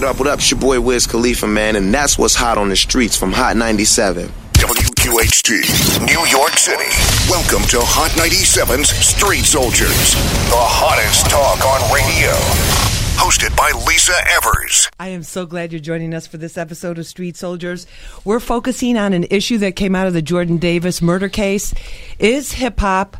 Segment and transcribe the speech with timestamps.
[0.00, 0.38] What up, what up?
[0.38, 3.56] It's your boy Wiz Khalifa, man, and that's what's hot on the streets from Hot
[3.56, 4.28] 97.
[4.52, 6.86] WQHT, New York City.
[7.28, 10.14] Welcome to Hot 97's Street Soldiers,
[10.50, 12.30] the hottest talk on radio.
[13.18, 14.88] Hosted by Lisa Evers.
[15.00, 17.88] I am so glad you're joining us for this episode of Street Soldiers.
[18.24, 21.74] We're focusing on an issue that came out of the Jordan Davis murder case.
[22.20, 23.16] Is hip hop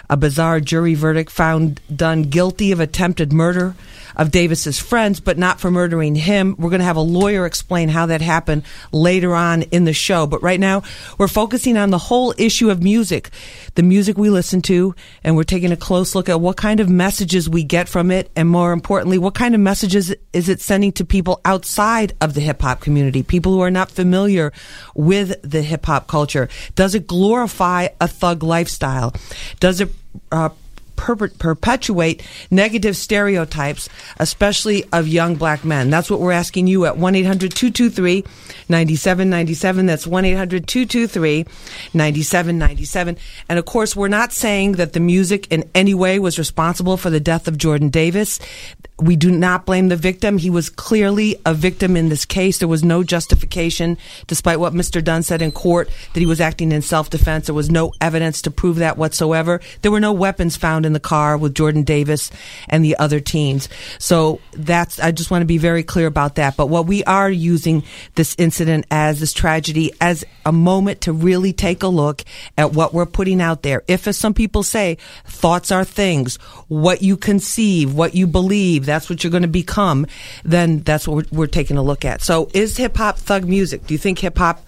[0.09, 3.75] A bizarre jury verdict found Dunn guilty of attempted murder
[4.19, 6.53] of Davis's friends, but not for murdering him.
[6.59, 10.27] We're going to have a lawyer explain how that happened later on in the show.
[10.27, 10.83] But right now,
[11.17, 13.29] we're focusing on the whole issue of music,
[13.75, 16.89] the music we listen to, and we're taking a close look at what kind of
[16.89, 20.91] messages we get from it, and more importantly, what kind of messages is it sending
[20.91, 24.51] to people outside of the hip hop community, people who are not familiar
[24.95, 26.49] with the hip hop culture.
[26.75, 29.15] Does it glorify a thug lifestyle?
[29.61, 29.89] Does it
[30.31, 30.49] uh,
[30.99, 33.87] per- perpetuate negative stereotypes,
[34.19, 35.89] especially of young black men.
[35.89, 38.25] That's what we're asking you at 1 800 223
[38.67, 39.85] 9797.
[39.85, 41.45] That's 1 800 223
[41.93, 43.17] 9797.
[43.47, 47.09] And of course, we're not saying that the music in any way was responsible for
[47.09, 48.39] the death of Jordan Davis.
[48.99, 50.37] We do not blame the victim.
[50.37, 52.57] He was clearly a victim in this case.
[52.57, 53.97] There was no justification,
[54.27, 55.01] despite what Mr.
[55.01, 57.45] Dunn said in court, that he was acting in self defense.
[57.45, 59.61] There was no evidence to prove that whatsoever.
[59.81, 62.31] There were no weapons found in the car with Jordan Davis
[62.67, 63.69] and the other teens.
[63.99, 66.57] So that's, I just want to be very clear about that.
[66.57, 67.83] But what we are using
[68.15, 72.23] this incident as this tragedy as a moment to really take a look
[72.57, 73.83] at what we're putting out there.
[73.87, 79.09] If, as some people say, thoughts are things, what you conceive, what you believe, that's
[79.09, 80.07] what you're going to become,
[80.43, 82.23] then that's what we're, we're taking a look at.
[82.23, 83.85] So is hip hop thug music?
[83.85, 84.65] Do you think hip hop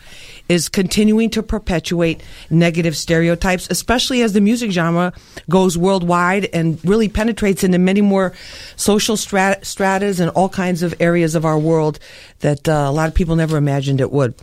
[0.52, 5.14] is continuing to perpetuate negative stereotypes, especially as the music genre
[5.50, 8.34] goes worldwide and really penetrates into many more
[8.76, 12.00] social strat- stratas and all kinds of areas of our world
[12.40, 14.36] that uh, a lot of people never imagined it would.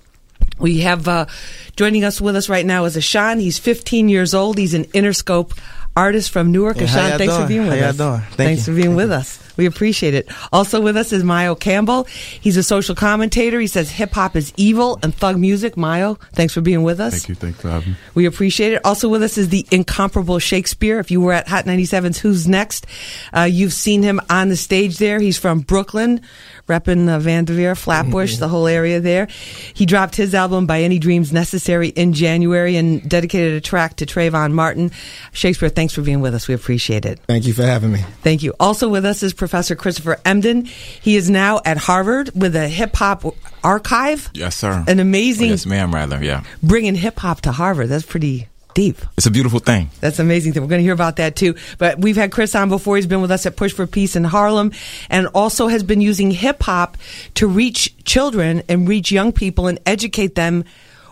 [0.58, 1.26] We have uh,
[1.76, 3.38] joining us with us right now is Ashan.
[3.38, 4.56] He's 15 years old.
[4.56, 5.58] He's an Interscope
[5.94, 6.78] artist from Newark.
[6.78, 7.42] Yeah, Ashan, thanks doing?
[7.42, 7.96] for being with how us.
[7.98, 8.20] Doing?
[8.20, 8.74] Thank thanks you.
[8.74, 9.47] for being with us.
[9.58, 10.28] We appreciate it.
[10.52, 12.04] Also with us is Mayo Campbell.
[12.04, 13.58] He's a social commentator.
[13.58, 15.76] He says hip hop is evil and thug music.
[15.76, 17.12] Mayo, thanks for being with us.
[17.14, 17.34] Thank you.
[17.34, 17.96] Thanks for having me.
[18.14, 18.80] We appreciate it.
[18.84, 21.00] Also with us is the incomparable Shakespeare.
[21.00, 22.86] If you were at Hot 97's Who's Next,
[23.36, 25.18] uh, you've seen him on the stage there.
[25.18, 26.20] He's from Brooklyn,
[26.68, 29.26] repping uh, Vanderveer, Flatbush, the whole area there.
[29.74, 34.06] He dropped his album By Any Dreams Necessary in January and dedicated a track to
[34.06, 34.92] Trayvon Martin.
[35.32, 36.46] Shakespeare, thanks for being with us.
[36.46, 37.18] We appreciate it.
[37.26, 38.04] Thank you for having me.
[38.22, 38.54] Thank you.
[38.60, 40.66] Also with us is Professor Christopher Emdin.
[40.66, 43.24] He is now at Harvard with a hip hop
[43.64, 44.28] archive.
[44.34, 44.84] Yes, sir.
[44.86, 45.94] An amazing, Oh, yes, ma'am.
[45.94, 46.42] Rather, yeah.
[46.62, 47.88] bringing hip hop to Harvard.
[47.88, 48.98] That's pretty deep.
[49.16, 49.90] It's a beautiful thing.
[50.00, 50.52] That's amazing.
[50.52, 50.62] Thing.
[50.62, 51.56] We're going to hear about that too.
[51.78, 52.96] But we've had Chris on before.
[52.96, 54.72] He's been with us at Push for Peace in Harlem
[55.10, 56.96] and also has been using hip hop
[57.34, 60.64] to reach children and reach young people and educate them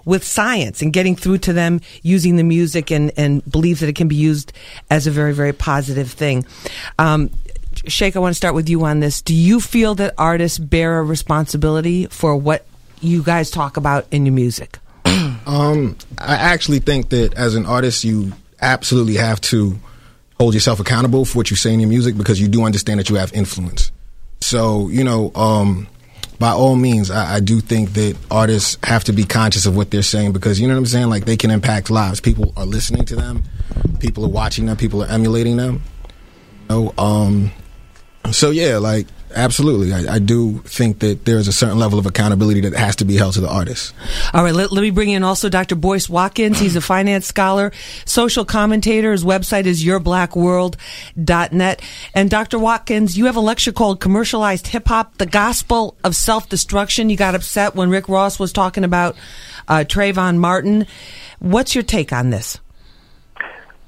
[0.05, 3.97] with science and getting through to them using the music and, and believes that it
[3.97, 4.53] can be used
[4.89, 6.47] as a very, very positive thing.
[7.01, 7.31] Um,
[7.87, 9.23] Shake, I want to start with you on this.
[9.23, 12.67] Do you feel that artists bear a responsibility for what
[13.01, 14.79] you guys talk about in your music?
[15.47, 19.79] Um, I actually think that as an artist, you absolutely have to
[20.41, 23.09] hold yourself accountable for what you say in your music because you do understand that
[23.09, 23.93] you have influence.
[24.41, 25.87] So, you know, um,
[26.39, 29.91] by all means, I, I do think that artists have to be conscious of what
[29.91, 31.09] they're saying because you know what I'm saying.
[31.09, 32.21] Like they can impact lives.
[32.21, 33.45] People are listening to them.
[34.01, 34.77] People are watching them.
[34.77, 35.83] People are emulating them.
[36.69, 37.53] You know, um,
[38.33, 39.07] so yeah, like
[39.37, 39.93] Absolutely.
[39.93, 43.17] I, I do think that there's a certain level of accountability that has to be
[43.17, 43.93] held to the artist.
[44.33, 45.75] All right, let, let me bring in also Dr.
[45.75, 46.59] Boyce Watkins.
[46.59, 47.71] He's a finance scholar,
[48.07, 49.13] social commentator.
[49.13, 51.83] His website is yourblackworld.net.
[52.15, 52.59] And Dr.
[52.59, 57.11] Watkins, you have a lecture called Commercialized Hip Hop, the Gospel of Self Destruction.
[57.11, 59.17] You got upset when Rick Ross was talking about
[59.69, 60.87] uh, Trayvon Martin.
[61.41, 62.59] What's your take on this?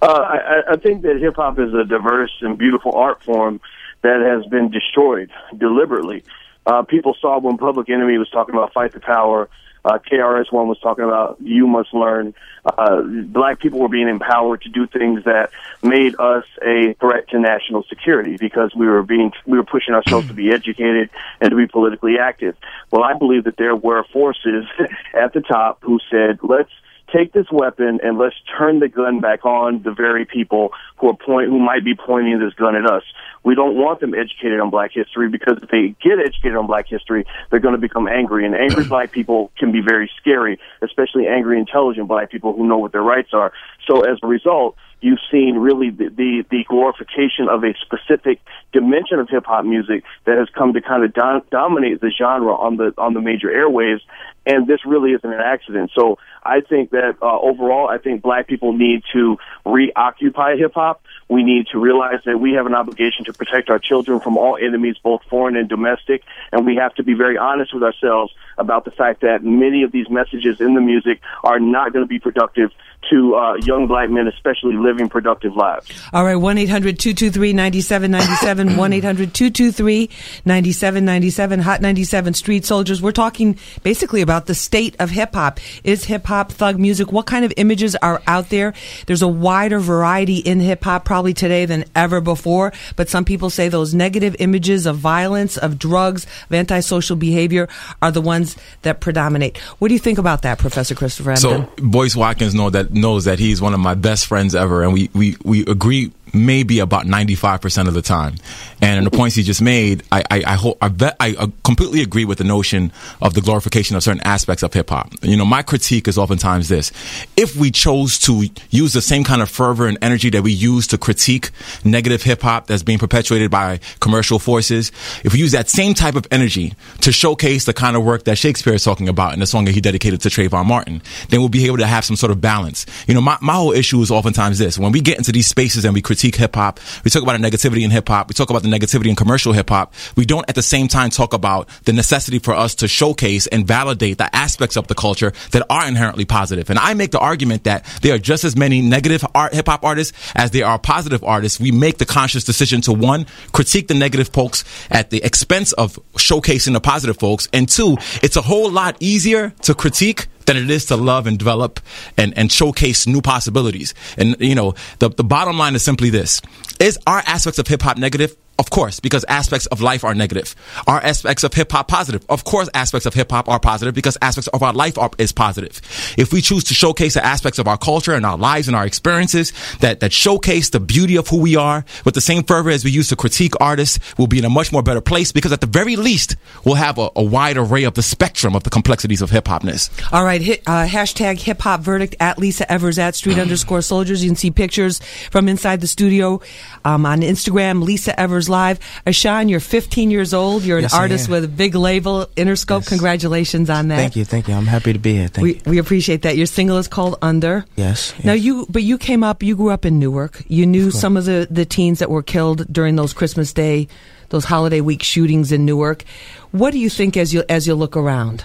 [0.03, 3.61] Uh, I, I think that hip hop is a diverse and beautiful art form
[4.09, 6.25] that has been destroyed deliberately.
[6.65, 9.51] Uh, people saw when Public Enemy was talking about fight the power.
[9.85, 12.35] Uh, KRS One was talking about you must learn.
[12.65, 15.51] Uh, black people were being empowered to do things that
[15.83, 20.27] made us a threat to national security because we were being we were pushing ourselves
[20.29, 21.11] to be educated
[21.41, 22.57] and to be politically active.
[22.91, 24.65] Well, I believe that there were forces
[25.15, 26.73] at the top who said, let's
[27.13, 31.17] take this weapon and let's turn the gun back on the very people who are
[31.17, 33.03] point who might be pointing this gun at us.
[33.45, 36.87] We don't want them educated on black history because if they get educated on black
[36.89, 38.45] history, they're going to become angry.
[38.45, 42.79] And angry black people can be very scary, especially angry, intelligent black people who know
[42.79, 43.53] what their rights are.
[43.89, 48.41] So as a result, you've seen really the, the, the glorification of a specific
[48.73, 52.55] dimension of hip hop music that has come to kind of do- dominate the genre
[52.55, 54.01] on the on the major airwaves.
[54.45, 55.91] And this really isn't an accident.
[55.95, 59.37] So I think that uh, overall, I think black people need to
[59.67, 61.03] reoccupy hip hop.
[61.29, 64.57] We need to realize that we have an obligation to protect our children from all
[64.57, 66.25] enemies, both foreign and domestic.
[66.51, 69.93] And we have to be very honest with ourselves about the fact that many of
[69.93, 72.71] these messages in the music are not going to be productive
[73.11, 75.89] to uh, young black men, especially living productive lives.
[76.13, 80.11] All right, 1 800 223 9797, 1 800 223
[80.45, 83.01] 9797, Hot 97 Street Soldiers.
[83.01, 85.61] We're talking basically about the state of hip hop.
[85.85, 87.13] Is hip hop thug music?
[87.13, 88.75] What kind of images are out there?
[89.07, 93.51] There's a wider variety in hip hop probably today than ever before, but some people
[93.51, 97.69] say those negative images of violence, of drugs, of antisocial behavior
[98.03, 99.57] are the ones that predominate.
[99.79, 101.91] What do you think about that, Professor Christopher So Emdin?
[101.91, 105.11] Boyce Watkins know that knows that he's one of my best friends ever, and we
[105.15, 108.37] we we agree maybe about 95% of the time.
[108.81, 112.01] And in the points he just made, I, I, I, I, bet, I uh, completely
[112.03, 115.13] agree with the notion of the glorification of certain aspects of hip hop.
[115.23, 116.93] You know, my critique is oftentimes this.
[117.37, 120.87] If we chose to use the same kind of fervor and energy that we use
[120.89, 121.51] to critique
[121.85, 124.93] negative hip hop that's being perpetuated by commercial forces,
[125.25, 128.39] if we use that same type of energy to showcase the kind of work that
[128.39, 131.49] Shakespeare is talking about in the song that he dedicated to Trayvon Martin, then we'll
[131.49, 132.87] be able to have some sort of balance.
[133.07, 134.79] You know, my, my whole issue is oftentimes this.
[134.79, 137.47] When we get into these spaces and we critique hip hop, we talk about the
[137.47, 140.49] negativity in hip hop, we talk about the negativity in commercial hip hop, we don't
[140.49, 144.35] at the same time talk about the necessity for us to showcase and validate the
[144.35, 146.71] aspects of the culture that are inherently positive.
[146.71, 149.85] And I make the argument that there are just as many negative art, hip hop
[149.85, 151.61] artists as there are positive artists.
[151.61, 155.99] We make the conscious decision to one, critique the negative folks at the expense of
[156.15, 157.49] showcasing the positive folks.
[157.53, 161.39] And two, it's a whole lot easier to critique than it is to love and
[161.39, 161.79] develop
[162.17, 163.95] and, and showcase new possibilities.
[164.17, 166.41] And, you know, the, the bottom line is simply this.
[166.81, 168.35] Is our aspects of hip hop negative?
[168.59, 170.57] Of course, because aspects of life are negative.
[170.89, 172.25] Are aspects of hip hop positive?
[172.29, 175.31] Of course, aspects of hip hop are positive because aspects of our life are, is
[175.31, 175.81] positive.
[176.19, 178.85] If we choose to showcase the aspects of our culture and our lives and our
[178.85, 182.85] experiences that, that showcase the beauty of who we are with the same fervor as
[182.85, 185.61] we use to critique artists, we'll be in a much more better place because at
[185.61, 186.35] the very least,
[186.65, 189.89] we'll have a, a wide array of the spectrum of the complexities of hip hopness.
[190.13, 194.25] All right, hit, uh, hashtag hip hop verdict at Lisa Evers at street underscore soldiers.
[194.25, 195.01] You can see pictures
[195.31, 196.41] from inside the studio
[196.85, 198.79] um, on Instagram, Lisa Evers Live.
[199.07, 200.63] Ashan, you're 15 years old.
[200.65, 202.81] You're an Yes, artist with a big label, Interscope.
[202.81, 202.89] Yes.
[202.89, 203.97] Congratulations on that.
[203.97, 204.55] Thank you, thank you.
[204.55, 205.29] I'm happy to be here.
[205.29, 205.61] Thank We, you.
[205.67, 206.37] we appreciate that.
[206.37, 207.65] Your single is called Under.
[207.77, 208.13] Yes.
[208.25, 209.43] Now you, but you came up.
[209.43, 210.43] You grew up in Newark.
[210.49, 213.89] You knew some of the the teens that were killed during those Christmas Day,
[214.31, 216.05] those holiday week shootings in Newark.
[216.53, 218.45] What do you think as you as you look around?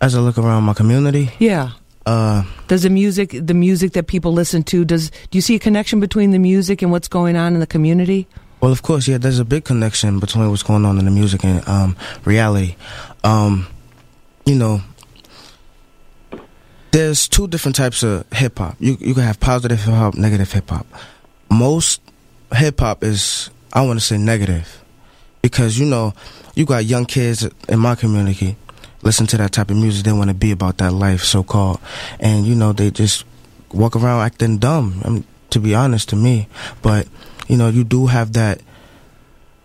[0.00, 1.72] As I look around my community, Yeah.
[2.06, 5.58] uh, Does the music, the music that people listen to, does do you see a
[5.58, 8.26] connection between the music and what's going on in the community?
[8.60, 11.44] Well, of course, yeah, there's a big connection between what's going on in the music
[11.44, 12.76] and um, reality.
[13.24, 13.66] Um,
[14.44, 14.80] you know,
[16.92, 18.76] there's two different types of hip hop.
[18.78, 20.86] You you can have positive hip hop, negative hip hop.
[21.50, 22.00] Most
[22.54, 24.82] hip hop is I want to say negative
[25.42, 26.14] because you know
[26.54, 28.56] you got young kids in my community
[29.02, 30.04] listen to that type of music.
[30.04, 31.80] They want to be about that life, so called,
[32.18, 33.24] and you know they just
[33.72, 35.00] walk around acting dumb.
[35.04, 36.48] I mean, to be honest, to me,
[36.82, 37.08] but
[37.50, 38.62] you know you do have that.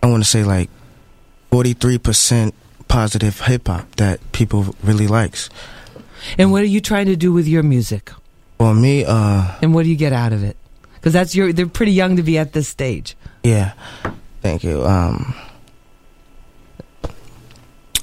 [0.01, 0.69] I want to say like
[1.51, 2.53] forty three percent
[2.87, 5.49] positive hip hop that people really likes.
[6.37, 8.09] And what are you trying to do with your music?
[8.57, 10.57] For me, uh, And what do you get out of it?
[10.95, 13.15] Because that's your, they're pretty young to be at this stage.
[13.43, 13.73] yeah,
[14.41, 14.81] thank you.
[14.85, 15.35] Um,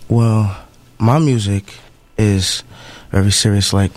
[0.09, 0.55] Well,
[0.99, 1.75] my music
[2.19, 2.63] is
[3.11, 3.73] very serious.
[3.73, 3.93] Like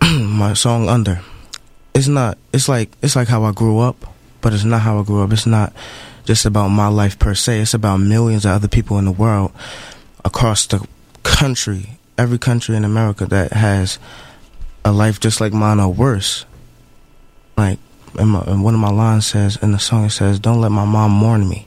[0.02, 1.20] my song "Under,"
[1.94, 2.38] it's not.
[2.52, 3.96] It's like it's like how I grew up,
[4.42, 5.32] but it's not how I grew up.
[5.32, 5.72] It's not
[6.24, 7.60] just about my life per se.
[7.60, 9.52] It's about millions of other people in the world,
[10.24, 10.86] across the
[11.22, 13.98] country, every country in America that has
[14.84, 16.44] a life just like mine or worse.
[17.56, 17.78] Like,
[18.18, 20.70] and, my, and one of my lines says in the song, it says, "Don't let
[20.70, 21.66] my mom mourn me."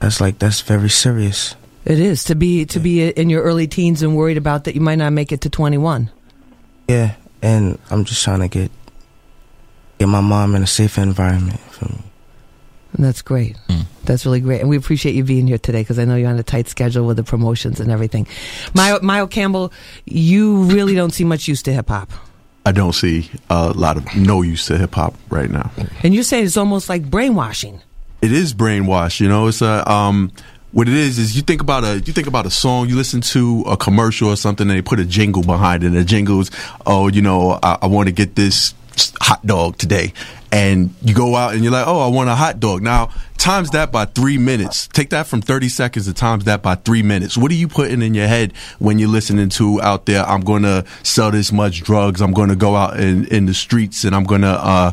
[0.00, 1.54] That's like that's very serious.
[1.84, 4.80] It is to be to be in your early teens and worried about that you
[4.80, 6.10] might not make it to 21.
[6.88, 8.70] Yeah, and I'm just trying to get
[9.98, 12.02] get my mom in a safe environment for me.
[12.94, 13.56] And that's great.
[14.04, 14.60] That's really great.
[14.60, 17.06] And we appreciate you being here today because I know you're on a tight schedule
[17.06, 18.26] with the promotions and everything.
[18.74, 19.72] Myo, Myo Campbell,
[20.04, 22.10] you really don't see much use to hip hop.
[22.66, 25.70] I don't see a lot of no use to hip hop right now.
[26.02, 27.82] And you're saying it's almost like brainwashing.
[28.22, 29.48] It is brainwash, you know.
[29.48, 30.32] It's a um,
[30.72, 33.20] what it is is you think about a you think about a song, you listen
[33.20, 35.88] to a commercial or something, and they put a jingle behind it.
[35.88, 36.50] And the jingles,
[36.86, 38.72] oh, you know, I, I want to get this
[39.20, 40.12] hot dog today,
[40.52, 42.82] and you go out and you're like, oh, I want a hot dog.
[42.82, 43.10] Now
[43.44, 44.88] times that by three minutes.
[44.88, 47.36] Take that from 30 seconds to times that by three minutes.
[47.36, 50.24] What are you putting in your head when you're listening to out there?
[50.24, 52.22] I'm going to sell this much drugs.
[52.22, 54.92] I'm going to go out in, in the streets and I'm going to, uh,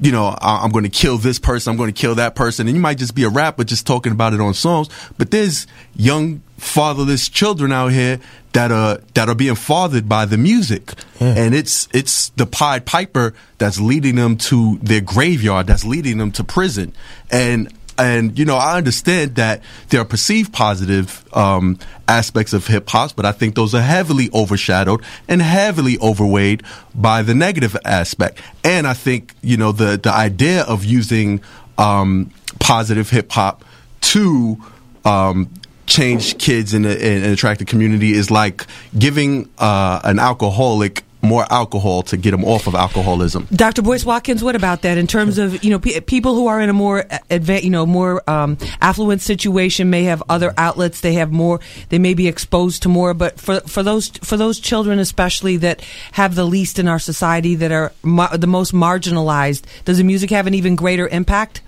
[0.00, 1.70] you know, I'm going to kill this person.
[1.70, 2.66] I'm going to kill that person.
[2.66, 4.88] And you might just be a rapper just talking about it on songs.
[5.16, 8.18] But there's young fatherless children out here
[8.54, 13.34] that are that are being fathered by the music, and it's it's the Pied Piper
[13.58, 16.94] that's leading them to their graveyard, that's leading them to prison,
[17.30, 17.72] and.
[17.96, 23.14] And you know, I understand that there are perceived positive um, aspects of hip hop,
[23.14, 28.40] but I think those are heavily overshadowed and heavily overweighed by the negative aspect.
[28.64, 31.40] And I think you know the the idea of using
[31.78, 33.64] um, positive hip hop
[34.00, 34.60] to
[35.04, 35.48] um,
[35.86, 38.66] change kids and, and attract the community is like
[38.98, 43.48] giving uh, an alcoholic more alcohol to get them off of alcoholism.
[43.50, 43.82] Dr.
[43.82, 46.68] Boyce Watkins, what about that in terms of you know pe- people who are in
[46.68, 51.32] a more adva- you know more um, affluent situation may have other outlets they have
[51.32, 55.56] more they may be exposed to more but for for those for those children especially
[55.56, 55.80] that
[56.12, 60.30] have the least in our society that are ma- the most marginalized does the music
[60.30, 61.62] have an even greater impact?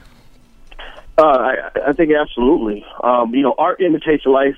[1.18, 2.84] Uh, I, I think absolutely.
[3.02, 4.56] Um, you know, art imitates life,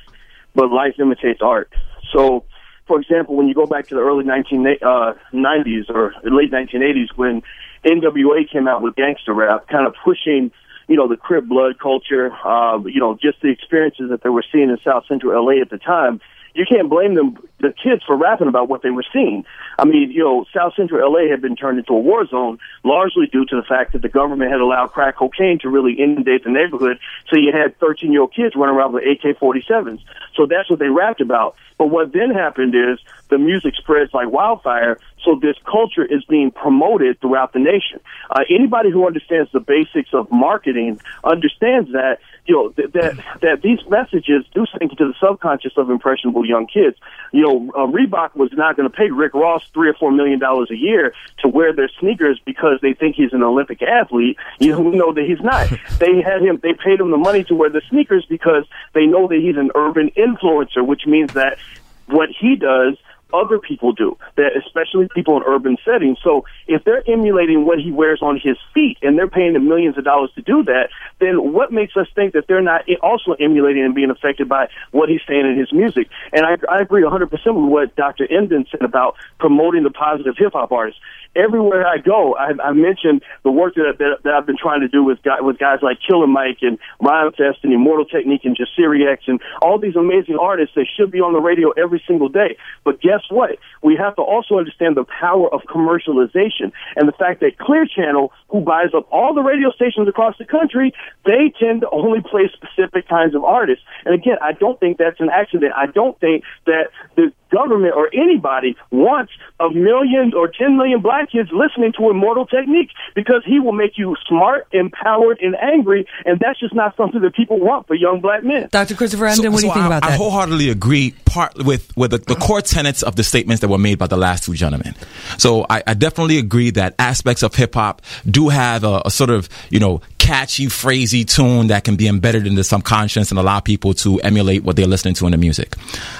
[0.54, 1.72] but life imitates art.
[2.12, 2.44] So,
[2.86, 7.08] for example, when you go back to the early 1990s uh, 90s or late 1980s,
[7.16, 7.42] when
[7.84, 10.50] NWA came out with gangster rap, kind of pushing,
[10.88, 14.44] you know, the Crip blood culture, uh, you know, just the experiences that they were
[14.50, 16.20] seeing in South Central LA at the time.
[16.58, 19.44] You can't blame them, the kids, for rapping about what they were seeing.
[19.78, 23.28] I mean, you know, South Central LA had been turned into a war zone largely
[23.28, 26.50] due to the fact that the government had allowed crack cocaine to really inundate the
[26.50, 26.98] neighborhood.
[27.28, 30.00] So you had 13 year old kids running around with AK 47s.
[30.34, 31.54] So that's what they rapped about.
[31.78, 32.98] But what then happened is
[33.28, 34.98] the music spreads like wildfire.
[35.24, 38.00] So this culture is being promoted throughout the nation.
[38.30, 43.62] Uh, anybody who understands the basics of marketing understands that you know th- that that
[43.62, 46.96] these messages do sink into the subconscious of impressionable young kids.
[47.32, 50.38] You know, uh, Reebok was not going to pay Rick Ross three or four million
[50.38, 54.38] dollars a year to wear their sneakers because they think he's an Olympic athlete.
[54.58, 55.68] You know, we know that he's not.
[55.98, 56.60] They had him.
[56.62, 58.64] They paid him the money to wear the sneakers because
[58.94, 61.58] they know that he's an urban influencer, which means that
[62.06, 62.96] what he does
[63.32, 66.18] other people do, that especially people in urban settings.
[66.22, 69.98] So if they're emulating what he wears on his feet and they're paying him millions
[69.98, 70.88] of dollars to do that,
[71.20, 75.08] then what makes us think that they're not also emulating and being affected by what
[75.08, 76.08] he's saying in his music?
[76.32, 78.26] And I, I agree 100% with what Dr.
[78.26, 81.00] Emdin said about promoting the positive hip hop artists.
[81.36, 84.88] Everywhere I go, I, I mentioned the work that, that, that I've been trying to
[84.88, 89.10] do with guys, with guys like Killer Mike and Rhymefest and Immortal Technique and Jasiri
[89.10, 90.74] X and all these amazing artists.
[90.74, 92.56] They should be on the radio every single day.
[92.84, 93.58] But guess what?
[93.82, 98.32] We have to also understand the power of commercialization and the fact that Clear Channel,
[98.48, 100.92] who buys up all the radio stations across the country,
[101.24, 103.84] they tend to only play specific kinds of artists.
[104.04, 105.72] And again, I don't think that's an accident.
[105.76, 111.17] I don't think that the government or anybody wants a million or 10 million black
[111.26, 116.06] kids listening to Immortal Technique because he will make you smart, empowered, and angry.
[116.24, 118.68] And that's just not something that people want for young black men.
[118.70, 118.94] Dr.
[118.94, 120.10] Christopher Emdin, So- what do you so think I, about that?
[120.12, 123.78] I wholeheartedly agree part with with the, the core tenets of the statements that were
[123.78, 124.94] made by the last two gentlemen.
[125.36, 129.30] So I, I definitely agree that aspects of hip hop do have a, a sort
[129.30, 133.60] of you know catchy, phrasy tune that can be embedded in the subconscious and allow
[133.60, 135.74] people to emulate what they're listening to in the music.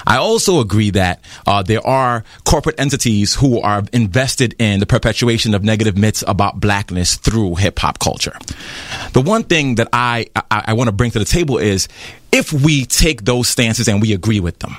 [0.07, 5.55] I also agree that uh, there are corporate entities who are invested in the perpetuation
[5.55, 8.37] of negative myths about blackness through hip hop culture.
[9.13, 11.87] The one thing that I I, I want to bring to the table is
[12.31, 14.75] if we take those stances and we agree with them,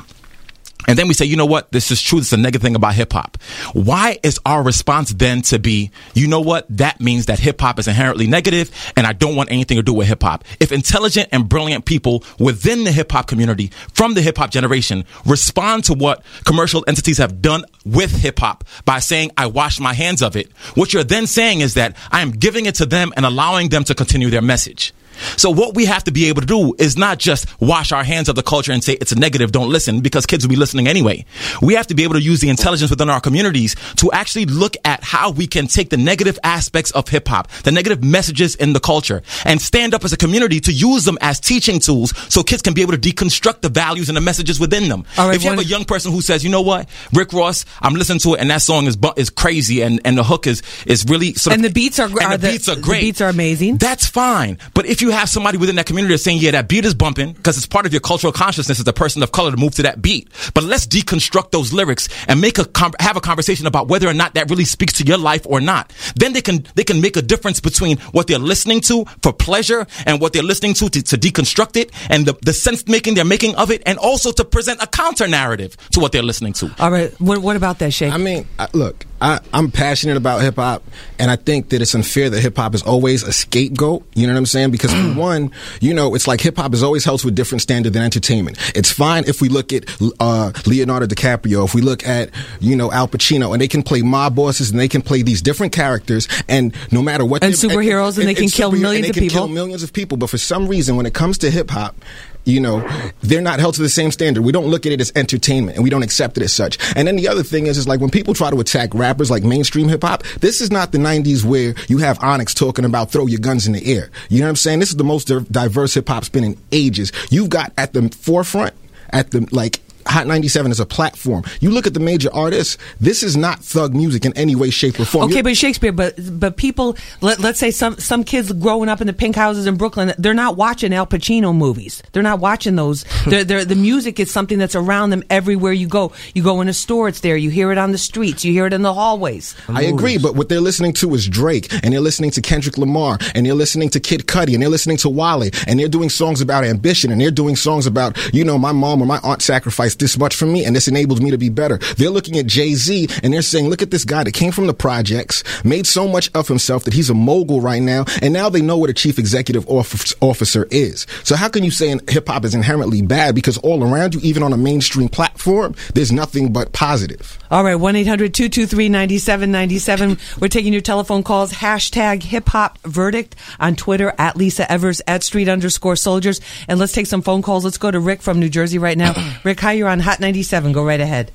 [0.87, 1.73] and then we say, you know what?
[1.73, 2.19] This is true.
[2.19, 3.37] This is a negative thing about hip hop.
[3.73, 6.67] Why is our response then to be, you know what?
[6.71, 9.93] That means that hip hop is inherently negative and I don't want anything to do
[9.93, 10.45] with hip hop.
[10.59, 15.05] If intelligent and brilliant people within the hip hop community from the hip hop generation
[15.27, 19.95] respond to what commercial entities have done with hip hop by saying, I wash my
[19.95, 23.13] hands of it, what you're then saying is that I am giving it to them
[23.17, 24.93] and allowing them to continue their message.
[25.37, 28.29] So what we have to be able to do is not just wash our hands
[28.29, 30.87] of the culture and say it's a negative, don't listen, because kids will be listening
[30.88, 31.25] anyway.
[31.62, 34.76] We have to be able to use the intelligence within our communities to actually look
[34.85, 38.73] at how we can take the negative aspects of hip hop, the negative messages in
[38.73, 42.43] the culture, and stand up as a community to use them as teaching tools so
[42.43, 45.05] kids can be able to deconstruct the values and the messages within them.
[45.19, 47.95] Right, if you have a young person who says, you know what, Rick Ross, I'm
[47.95, 50.62] listening to it and that song is bu- is crazy and, and the hook is
[50.87, 52.81] is really sort And of, the beats are- and are the the- beats are the
[52.83, 53.00] great.
[53.02, 53.76] beats are amazing.
[53.76, 54.59] That's fine.
[54.75, 57.33] But if you have somebody within that community that's saying, yeah, that beat is bumping
[57.33, 59.83] because it's part of your cultural consciousness as a person of color to move to
[59.83, 60.29] that beat.
[60.55, 64.14] But let's deconstruct those lyrics and make a com- have a conversation about whether or
[64.14, 65.93] not that really speaks to your life or not.
[66.17, 69.87] Then they can they can make a difference between what they're listening to for pleasure
[70.07, 73.25] and what they're listening to to, to deconstruct it and the, the sense making they're
[73.25, 76.71] making of it and also to present a counter narrative to what they're listening to.
[76.79, 77.12] All right.
[77.21, 78.11] What, what about that, Shay?
[78.11, 80.83] I mean, look, I, I'm passionate about hip hop,
[81.19, 84.05] and I think that it's unfair that hip hop is always a scapegoat.
[84.15, 84.71] You know what I'm saying?
[84.71, 87.62] Because for one, you know, it's like hip hop is always held to a different
[87.62, 88.59] standard than entertainment.
[88.75, 89.85] It's fine if we look at
[90.21, 94.03] uh, Leonardo DiCaprio, if we look at you know Al Pacino, and they can play
[94.03, 98.19] mob bosses and they can play these different characters, and no matter what, And superheroes,
[98.19, 99.39] and they can kill millions and of can people.
[99.41, 101.95] Kill millions of people, but for some reason, when it comes to hip hop,
[102.44, 102.87] you know,
[103.20, 104.42] they're not held to the same standard.
[104.42, 106.78] We don't look at it as entertainment, and we don't accept it as such.
[106.97, 109.42] And then the other thing is, is like when people try to attack rappers like
[109.42, 113.26] mainstream hip hop, this is not the '90s where you have Onyx talking about throw
[113.26, 114.11] your guns in the air.
[114.28, 114.80] You know what I'm saying?
[114.80, 117.12] This is the most diverse hip hop's been in ages.
[117.30, 118.75] You've got at the forefront,
[119.11, 119.80] at the like.
[120.07, 121.45] Hot 97 is a platform.
[121.61, 124.99] You look at the major artists, this is not thug music in any way, shape,
[125.00, 125.25] or form.
[125.26, 129.00] Okay, You- but Shakespeare, but but people, let, let's say some some kids growing up
[129.00, 132.02] in the pink houses in Brooklyn, they're not watching Al Pacino movies.
[132.12, 133.04] They're not watching those.
[133.26, 136.12] they're, they're, the music is something that's around them everywhere you go.
[136.35, 137.37] You go in a store, it's there.
[137.37, 138.45] You hear it on the streets.
[138.45, 139.54] You hear it in the hallways.
[139.69, 143.18] I agree, but what they're listening to is Drake, and they're listening to Kendrick Lamar,
[143.35, 146.40] and they're listening to Kid Cudi, and they're listening to Wale, and they're doing songs
[146.40, 149.89] about ambition, and they're doing songs about, you know, my mom or my aunt sacrificed
[149.96, 151.79] this much for me, and this enabled me to be better.
[151.96, 154.66] They're looking at Jay Z, and they're saying, look at this guy that came from
[154.66, 158.48] the projects, made so much of himself that he's a mogul right now, and now
[158.48, 161.07] they know what a chief executive officer is.
[161.24, 163.35] So how can you say hip hop is inherently bad?
[163.35, 167.38] Because all around you, even on a mainstream platform, there's nothing but positive.
[167.50, 170.18] All right, 1 800 223 9797.
[170.40, 171.53] We're taking your telephone calls.
[171.53, 176.40] Hashtag hip hop verdict on Twitter at Lisa Evers at street underscore soldiers.
[176.68, 177.64] And let's take some phone calls.
[177.64, 179.14] Let's go to Rick from New Jersey right now.
[179.44, 180.73] Rick, hi, you're on Hot 97.
[180.73, 181.33] Go right ahead.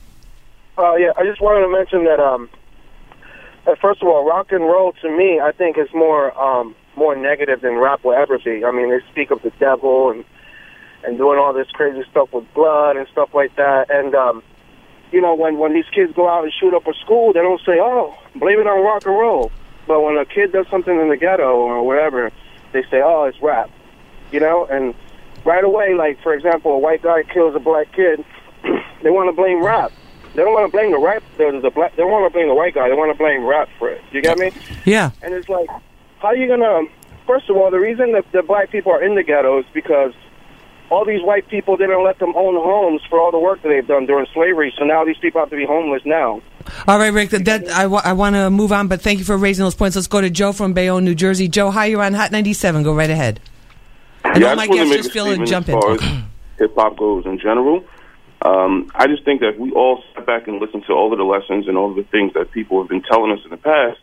[0.78, 2.20] Uh, yeah, I just wanted to mention that.
[2.20, 2.50] Um,
[3.66, 7.16] that first of all, rock and roll to me, I think is more um, more
[7.16, 8.64] negative than rap will ever be.
[8.64, 10.24] I mean, they speak of the devil and
[11.04, 13.90] and doing all this crazy stuff with blood and stuff like that.
[13.90, 14.44] And um,
[15.12, 17.62] you know, when when these kids go out and shoot up a school, they don't
[17.66, 19.52] say, "Oh, blame it on rock and roll."
[19.88, 22.32] But when a kid does something in the ghetto or wherever,
[22.74, 23.72] they say, "Oh, it's rap,"
[24.32, 24.66] you know.
[24.66, 24.94] And
[25.46, 28.24] right away, like for example, a white guy kills a black kid,
[29.04, 29.92] they want to blame rap.
[30.34, 31.24] They don't want to blame the rap.
[31.38, 31.96] The, the black.
[31.96, 32.90] They don't want to blame the white guy.
[32.90, 34.02] They want to blame rap for it.
[34.12, 34.52] You get me?
[34.86, 35.12] Yeah.
[35.22, 35.70] And it's like,
[36.20, 36.82] how are you gonna?
[37.26, 40.14] First of all, the reason that the black people are in the ghetto is because
[40.92, 43.88] all these white people didn't let them own homes for all the work that they've
[43.88, 44.72] done during slavery.
[44.78, 46.42] So now these people have to be homeless now.
[46.88, 47.30] All right, Rick.
[47.32, 49.96] That, that I, I want to move on, but thank you for raising those points.
[49.96, 51.48] Let's go to Joe from Bayonne, New Jersey.
[51.48, 52.84] Joe, hi, you're on Hot 97.
[52.84, 53.40] Go right ahead.
[54.24, 55.82] I know Yeah, my just guests just feel to statement jump in.
[55.82, 55.98] far
[56.60, 57.84] hip hop goes in general.
[58.46, 61.26] Um, I just think that we all step back and listen to all of the
[61.26, 63.98] lessons and all of the things that people have been telling us in the past,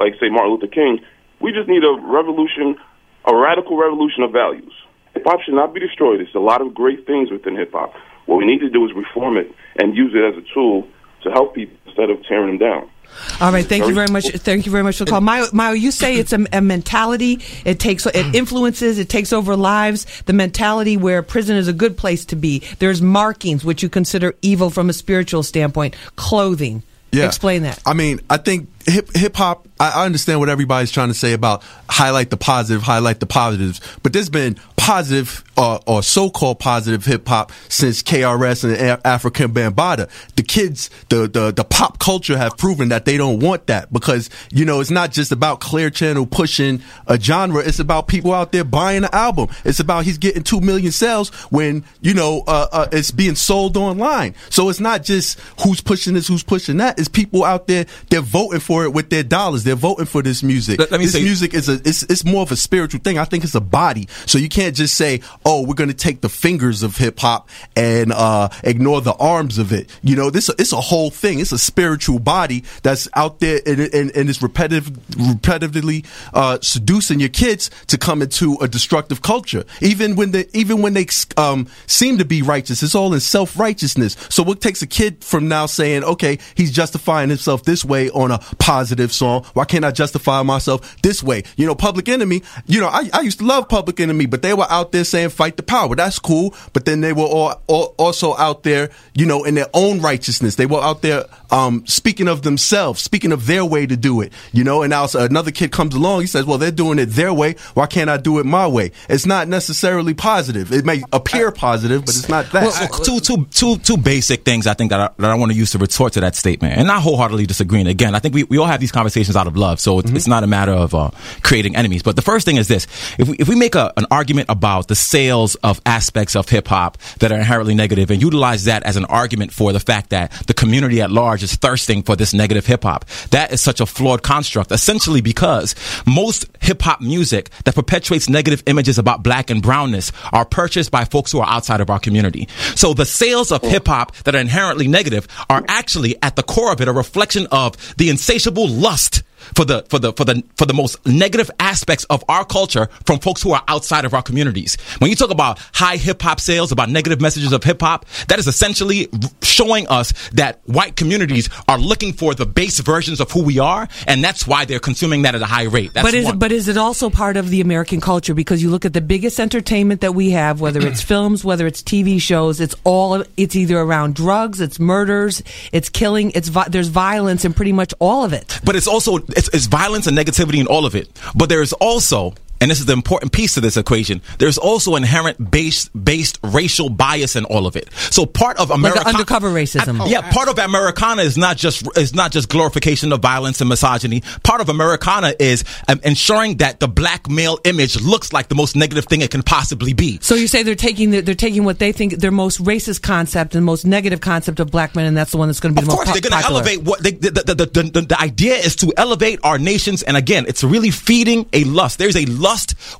[0.00, 0.98] like say Martin Luther King,
[1.40, 2.76] we just need a revolution,
[3.24, 4.72] a radical revolution of values.
[5.14, 6.18] Hip hop should not be destroyed.
[6.18, 7.94] There's a lot of great things within hip hop.
[8.26, 10.88] What we need to do is reform it and use it as a tool
[11.22, 12.90] to help people instead of tearing them down.
[13.40, 14.28] All right, thank you very much.
[14.28, 15.46] Thank you very much for the call, Mayo.
[15.52, 17.40] Mayo you say it's a, a mentality.
[17.64, 20.06] It takes, it influences, it takes over lives.
[20.22, 22.62] The mentality where prison is a good place to be.
[22.78, 25.96] There's markings which you consider evil from a spiritual standpoint.
[26.16, 26.82] Clothing.
[27.12, 27.26] Yeah.
[27.26, 27.80] Explain that.
[27.86, 29.66] I mean, I think hip hip hop.
[29.80, 33.80] I I understand what everybody's trying to say about highlight the positive, highlight the positives,
[34.02, 40.08] but there's been positive uh, or so-called positive hip hop since KRS and Afrika Bambaataa.
[40.36, 44.30] The kids, the, the the pop culture have proven that they don't want that because
[44.50, 47.60] you know it's not just about Clear Channel pushing a genre.
[47.62, 49.48] It's about people out there buying an album.
[49.62, 53.76] It's about he's getting two million sales when you know uh, uh, it's being sold
[53.76, 54.36] online.
[54.48, 56.98] So it's not just who's pushing this, who's pushing that.
[56.98, 57.84] It's people out there.
[58.08, 59.64] They're voting for it with their dollars.
[59.64, 60.78] They're voting for this music.
[60.78, 63.18] Let- let me this say- music is a it's, it's more of a spiritual thing.
[63.18, 64.08] I think it's a body.
[64.24, 67.48] So you can't just say, "Oh, we're going to take the fingers of hip hop
[67.76, 71.40] and uh, ignore the arms of it." You know, this it's a whole thing.
[71.40, 77.20] It's a spiritual body that's out there and, and, and it's repetitive, repetitively uh, seducing
[77.20, 79.64] your kids to come into a destructive culture.
[79.80, 83.58] Even when they even when they um, seem to be righteous, it's all in self
[83.58, 84.16] righteousness.
[84.30, 88.30] So what takes a kid from now saying, "Okay, he's justifying himself this way on
[88.30, 89.44] a positive song.
[89.54, 92.42] Why can't I justify myself this way?" You know, Public Enemy.
[92.66, 95.30] You know, I, I used to love Public Enemy, but they were out there saying
[95.30, 95.94] fight the power.
[95.94, 96.54] That's cool.
[96.72, 100.56] But then they were all, all also out there, you know, in their own righteousness.
[100.56, 104.32] They were out there um, speaking of themselves, speaking of their way to do it.
[104.52, 106.20] You know, and now another kid comes along.
[106.20, 107.54] He says, "Well, they're doing it their way.
[107.74, 110.72] Why can't I do it my way?" It's not necessarily positive.
[110.72, 112.64] It may appear positive, but it's not that.
[112.64, 115.58] Well, two, two, two, two basic things I think that I, that I want to
[115.58, 117.86] use to retort to that statement, and not wholeheartedly disagreeing.
[117.86, 120.26] Again, I think we, we all have these conversations out of love, so it's, it's
[120.26, 121.10] not a matter of uh,
[121.42, 122.02] creating enemies.
[122.02, 122.86] But the first thing is this:
[123.18, 126.68] if we, if we make a, an argument about the sales of aspects of hip
[126.68, 130.30] hop that are inherently negative, and utilize that as an argument for the fact that
[130.46, 133.86] the community at large is thirsting for this negative hip hop, that is such a
[133.86, 134.72] flawed construct.
[134.72, 135.74] Essentially, because
[136.06, 141.04] most hip hop music that perpetuates negative images about black and brownness are purchased by
[141.04, 142.48] folks who are outside of our community.
[142.74, 146.72] So the sales of hip hop that are inherently negative are actually at the core
[146.72, 149.22] of it a reflection of the insatiable lust
[149.54, 153.18] for the for the for the for the most negative aspects of our culture from
[153.18, 154.76] folks who are outside of our communities.
[154.98, 158.38] When you talk about high hip hop sales, about negative messages of hip hop, that
[158.38, 159.08] is essentially
[159.42, 163.88] showing us that white communities are looking for the base versions of who we are,
[164.06, 165.92] and that's why they're consuming that at a high rate.
[165.94, 166.38] That's but is one.
[166.38, 168.34] but is it also part of the American culture?
[168.34, 171.82] Because you look at the biggest entertainment that we have, whether it's films, whether it's
[171.82, 177.44] TV shows, it's all it's either around drugs, it's murders, it's killing, it's there's violence
[177.44, 178.60] in pretty much all of it.
[178.64, 181.08] but it's also it's, it's violence and negativity in all of it.
[181.34, 184.20] But there is also and this is the important piece to this equation.
[184.38, 187.92] There's also inherent base based racial bias in all of it.
[188.10, 190.08] So part of Like America, the undercover racism.
[190.10, 194.22] yeah, part of Americana is not just is not just glorification of violence and misogyny.
[194.42, 198.76] Part of Americana is um, ensuring that the black male image looks like the most
[198.76, 200.18] negative thing it can possibly be.
[200.20, 203.54] So you say they're taking the, they're taking what they think their most racist concept
[203.54, 205.84] and most negative concept of black men, and that's the one that's going to be
[205.84, 208.20] Of the course, most they're going to elevate what they, the, the, the, the, the
[208.20, 210.02] idea is to elevate our nations.
[210.02, 211.98] And again, it's really feeding a lust.
[211.98, 212.47] There's a lust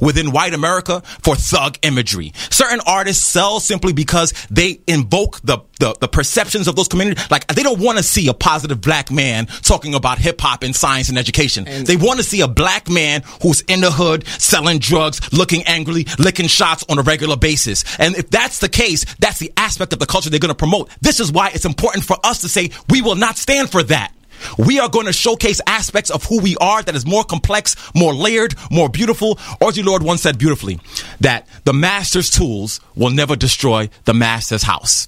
[0.01, 2.33] within white America for thug imagery.
[2.51, 7.31] Certain artists sell simply because they invoke the, the, the perceptions of those communities.
[7.31, 10.75] Like, they don't want to see a positive black man talking about hip hop and
[10.75, 11.65] science and education.
[11.85, 16.07] they want to see a black man who's in the hood, selling drugs, looking angrily,
[16.19, 17.85] licking shots on a regular basis.
[17.99, 20.91] And if that's the case, that's the aspect of the culture they're going to promote.
[21.01, 24.13] This is why it's important for us to say we will not stand for that.
[24.59, 28.14] We are going to showcase aspects of who we are that is more complex, more
[28.14, 29.37] layered, more beautiful.
[29.61, 30.81] Audre Lorde once said beautifully
[31.20, 35.07] that the master's tools will never destroy the master's house.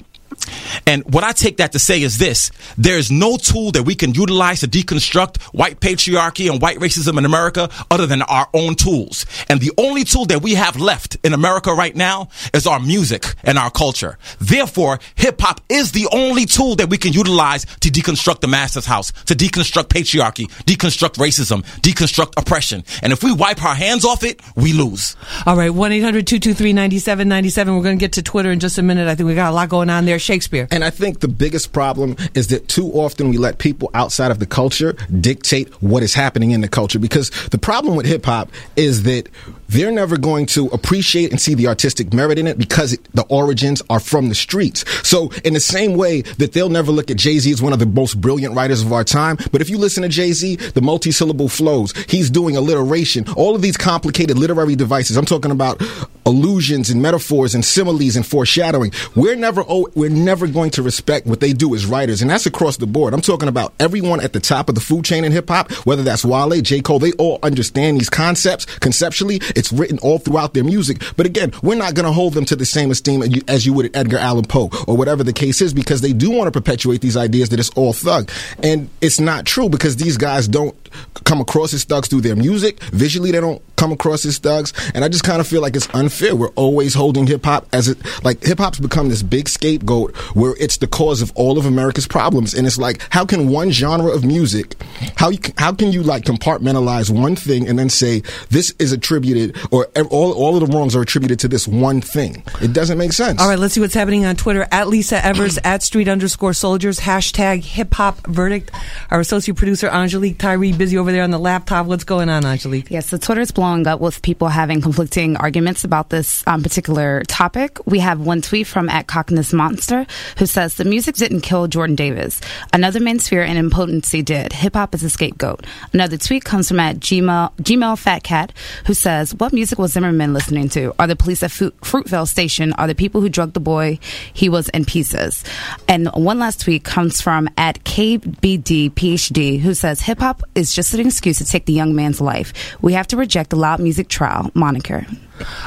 [0.87, 3.95] And what I take that to say is this there is no tool that we
[3.95, 8.75] can utilize to deconstruct white patriarchy and white racism in America other than our own
[8.75, 9.27] tools.
[9.49, 13.27] And the only tool that we have left in America right now is our music
[13.43, 14.19] and our culture.
[14.41, 18.87] Therefore, hip hop is the only tool that we can utilize to deconstruct the master's
[18.87, 22.85] house, to deconstruct patriarchy, deconstruct racism, deconstruct oppression.
[23.03, 25.17] And if we wipe our hands off it, we lose.
[25.47, 29.09] All right, one 223 9797 We're going to get to Twitter in just a minute.
[29.09, 30.19] I think we got a lot going on there.
[30.21, 30.69] Shakespeare.
[30.71, 34.39] And I think the biggest problem is that too often we let people outside of
[34.39, 36.99] the culture dictate what is happening in the culture.
[36.99, 39.29] Because the problem with hip hop is that
[39.71, 43.23] they're never going to appreciate and see the artistic merit in it because it, the
[43.29, 44.85] origins are from the streets.
[45.09, 47.79] So, in the same way that they'll never look at Jay Z as one of
[47.79, 50.83] the most brilliant writers of our time, but if you listen to Jay Z, the
[50.83, 55.17] multi-syllable flows, he's doing alliteration, all of these complicated literary devices.
[55.17, 55.81] I'm talking about
[56.27, 58.93] allusions and metaphors and similes and foreshadowing.
[59.15, 62.47] We're never oh, we're never going to respect what they do as writers, and that's
[62.47, 63.15] across the board.
[63.15, 66.03] I'm talking about everyone at the top of the food chain in hip hop, whether
[66.03, 66.81] that's Wale, J.
[66.81, 69.41] Cole, they all understand these concepts conceptually.
[69.73, 71.03] Written all throughout their music.
[71.17, 73.67] But again, we're not going to hold them to the same esteem as you, as
[73.67, 76.47] you would at Edgar Allan Poe or whatever the case is, because they do want
[76.47, 78.31] to perpetuate these ideas that it's all thug,
[78.63, 80.77] and it's not true because these guys don't
[81.25, 82.83] come across as thugs through their music.
[82.85, 85.89] Visually, they don't come across as thugs, and I just kind of feel like it's
[85.95, 86.37] unfair.
[86.37, 90.55] We're always holding hip hop as it like hip hop's become this big scapegoat where
[90.61, 94.11] it's the cause of all of America's problems, and it's like how can one genre
[94.13, 94.77] of music,
[95.17, 99.50] how you how can you like compartmentalize one thing and then say this is attributed
[99.71, 102.43] or all all of the wrongs are attributed to this one thing?
[102.61, 103.41] It doesn't make sense.
[103.41, 107.01] All right, let's see what's happening on Twitter at Lisa Evers at Street underscore Soldiers
[107.01, 108.71] hashtag Hip Hop Verdict.
[109.11, 111.87] Our associate producer Angelique Tyree busy over there on the laptop.
[111.87, 112.91] What's going on, Angelique?
[112.91, 117.79] Yes, so Twitter's blowing up with people having conflicting arguments about this um, particular topic.
[117.87, 120.07] We have one tweet from at Cockness Monster
[120.39, 122.41] who says the music didn't kill Jordan Davis.
[122.73, 124.53] Another man's fear and impotency did.
[124.53, 125.67] Hip hop is a scapegoat.
[125.93, 128.53] Another tweet comes from at Gmail, Gmail Fat Cat
[128.87, 130.95] who says, What music was Zimmerman listening to?
[130.99, 132.75] Are the police at Fu- Fruitvale Station?
[132.75, 133.99] Are the people who drugged the boy?
[134.35, 135.45] He was in pieces.
[135.89, 140.93] And one last tweet comes from at KBD PhD who says, Hip hop is just
[140.93, 142.53] an excuse to take the young man's life.
[142.83, 145.07] We have to reject the loud music trial moniker.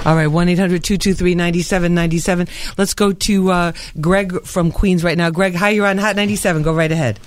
[0.06, 2.48] All right, 1 800 223 9797.
[2.78, 5.32] Let's go to uh, Greg from Queens right now.
[5.32, 6.62] Greg, hi, you're on Hot 97.
[6.62, 7.20] Go right ahead.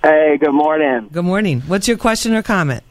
[0.00, 1.08] Hey, good morning.
[1.10, 1.62] Good morning.
[1.62, 2.84] What's your question or comment?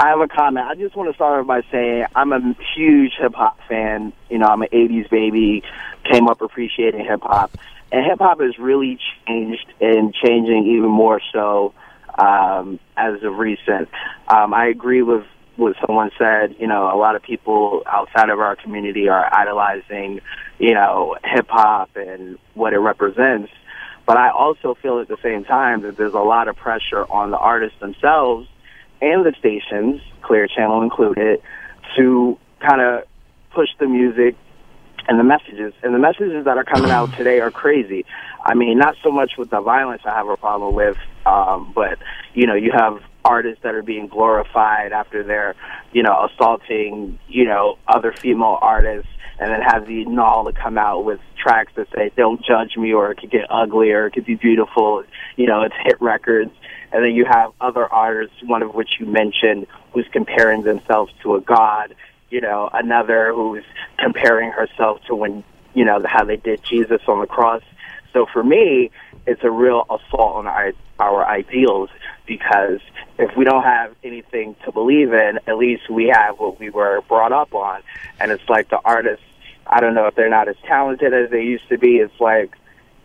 [0.00, 0.64] I have a comment.
[0.64, 4.12] I just want to start off by saying I'm a huge hip hop fan.
[4.30, 5.64] You know, I'm an 80s baby,
[6.04, 7.50] came up appreciating hip hop.
[7.90, 11.74] And hip hop has really changed and changing even more so
[12.16, 13.88] um, as of recent.
[14.28, 15.24] Um, I agree with
[15.56, 16.54] what someone said.
[16.60, 20.20] You know, a lot of people outside of our community are idolizing,
[20.60, 23.50] you know, hip hop and what it represents.
[24.06, 27.32] But I also feel at the same time that there's a lot of pressure on
[27.32, 28.48] the artists themselves
[29.00, 31.40] and the stations, Clear Channel included,
[31.96, 33.04] to kind of
[33.54, 34.36] push the music
[35.06, 35.72] and the messages.
[35.82, 38.04] And the messages that are coming out today are crazy.
[38.44, 41.98] I mean, not so much with the violence I have a problem with, um, but,
[42.34, 45.54] you know, you have artists that are being glorified after they're,
[45.92, 50.76] you know, assaulting, you know, other female artists and then have the null to come
[50.78, 54.12] out with tracks that say "Don't judge me" or "It could get ugly" or "It
[54.12, 55.04] could be beautiful."
[55.36, 56.50] You know, it's hit records,
[56.92, 61.34] and then you have other artists, one of which you mentioned, who's comparing themselves to
[61.34, 61.94] a god.
[62.30, 63.64] You know, another who's
[63.98, 67.62] comparing herself to when you know how they did Jesus on the cross.
[68.12, 68.90] So for me,
[69.26, 71.90] it's a real assault on our, our ideals
[72.26, 72.80] because
[73.18, 77.02] if we don't have anything to believe in, at least we have what we were
[77.08, 77.82] brought up on.
[78.20, 79.24] And it's like the artists,
[79.66, 81.96] I don't know if they're not as talented as they used to be.
[81.96, 82.56] It's like,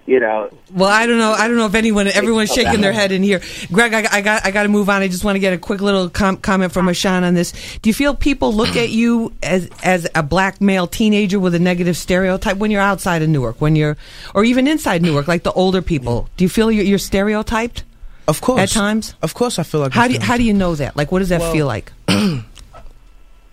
[0.06, 0.50] you know.
[0.72, 1.32] Well, I don't know.
[1.32, 3.42] I don't know if anyone, everyone's shaking their head in here.
[3.72, 5.02] Greg, I, I got, I got to move on.
[5.02, 7.52] I just want to get a quick little com- comment from Ashan on this.
[7.82, 11.60] Do you feel people look at you as as a black male teenager with a
[11.60, 13.98] negative stereotype when you're outside of Newark, when you're,
[14.36, 16.28] or even inside Newark, like the older people?
[16.38, 17.84] Do you feel you're, you're stereotyped?
[18.28, 18.60] Of course.
[18.62, 19.16] At times?
[19.22, 19.92] Of course, I feel like.
[19.94, 20.96] How do you, how do you know that?
[20.96, 21.92] Like, what does that Well- feel like?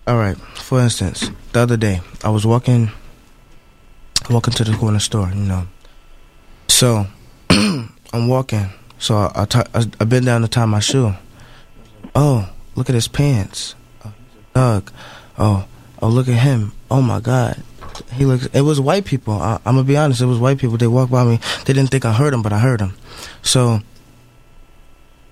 [0.07, 0.37] All right.
[0.55, 2.89] For instance, the other day I was walking,
[4.29, 5.29] walking to the corner store.
[5.29, 5.67] You know,
[6.71, 7.05] so
[7.49, 8.67] I'm walking.
[8.99, 11.13] So I, I, t- I bend down to tie my shoe.
[12.15, 13.75] Oh, look at his pants.
[14.05, 14.13] Oh,
[14.53, 14.91] thug.
[15.37, 15.65] Oh,
[16.01, 16.73] oh, look at him.
[16.89, 17.61] Oh my God.
[18.13, 18.47] He looks.
[18.47, 19.33] It was white people.
[19.33, 20.21] I, I'm gonna be honest.
[20.21, 20.77] It was white people.
[20.77, 21.39] They walked by me.
[21.65, 22.95] They didn't think I heard them, but I heard them.
[23.41, 23.79] So,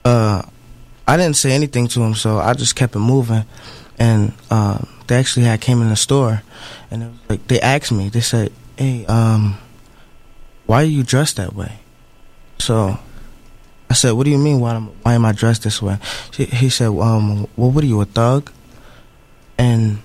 [0.05, 0.43] uh,
[1.07, 2.15] I didn't say anything to him.
[2.15, 3.45] So I just kept it moving
[3.99, 6.41] and uh, they actually had came in the store,
[6.89, 8.09] and it was like they asked me.
[8.09, 9.57] They said, "Hey, um,
[10.69, 11.81] why are you dressed that way?"
[12.59, 12.99] So
[13.89, 14.59] I said, "What do you mean?
[14.59, 15.97] Why am, why am I dressed this way?"
[16.35, 18.51] He, he said, "Um, well, what are you a thug?"
[19.57, 19.99] And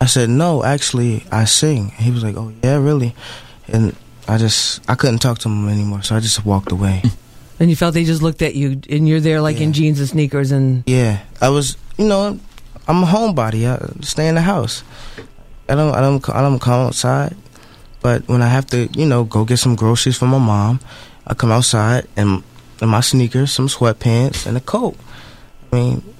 [0.00, 3.16] I said, "No, actually, I sing." He was like, "Oh yeah, really?"
[3.68, 3.96] And
[4.28, 7.02] I just I couldn't talk to him anymore, so I just walked away.
[7.58, 10.06] And you felt they just looked at you, and you're there like in jeans and
[10.06, 11.78] sneakers, and Yeah, I was.
[11.96, 12.38] You know,
[12.86, 13.64] I'm a homebody.
[13.64, 14.84] I stay in the house.
[15.66, 15.94] I don't.
[15.94, 16.28] I don't.
[16.28, 17.34] I don't come outside.
[18.00, 20.80] But when I have to, you know, go get some groceries for my mom,
[21.26, 22.42] I come outside and
[22.80, 24.96] in my sneakers, some sweatpants, and a coat.
[25.72, 26.14] I mean,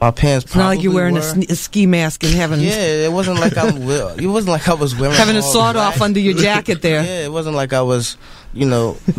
[0.00, 0.44] my pants.
[0.46, 3.06] it's not like you're probably wearing a, were- sne- a ski mask and having Yeah,
[3.06, 3.76] it wasn't like I'm.
[4.20, 7.02] It wasn't like I was wearing having a sawed off under your jacket there.
[7.02, 8.16] Yeah, it wasn't like I was,
[8.54, 8.96] you know,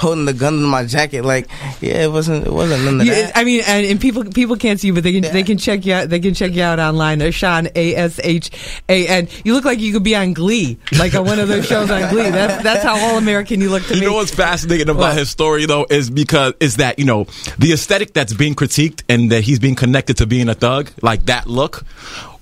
[0.00, 1.24] holding the gun in my jacket.
[1.24, 1.48] Like,
[1.80, 2.46] yeah, it wasn't.
[2.46, 3.36] It wasn't none of Yeah, that.
[3.38, 5.84] I mean, and, and people people can't see you, but they can they can check
[5.86, 6.08] you out.
[6.08, 7.20] They can check you out online.
[7.20, 8.50] Ashan A S H
[8.88, 9.28] A N.
[9.44, 12.10] You look like you could be on Glee, like on one of those shows on
[12.10, 12.30] Glee.
[12.30, 14.06] That's that's how all American you look to You me.
[14.06, 15.16] know what's fascinating about What?
[15.18, 17.24] his story though is because is that you know
[17.58, 21.26] the aesthetic that's being critiqued and that he's being connected to being a thug, like
[21.26, 21.84] that look,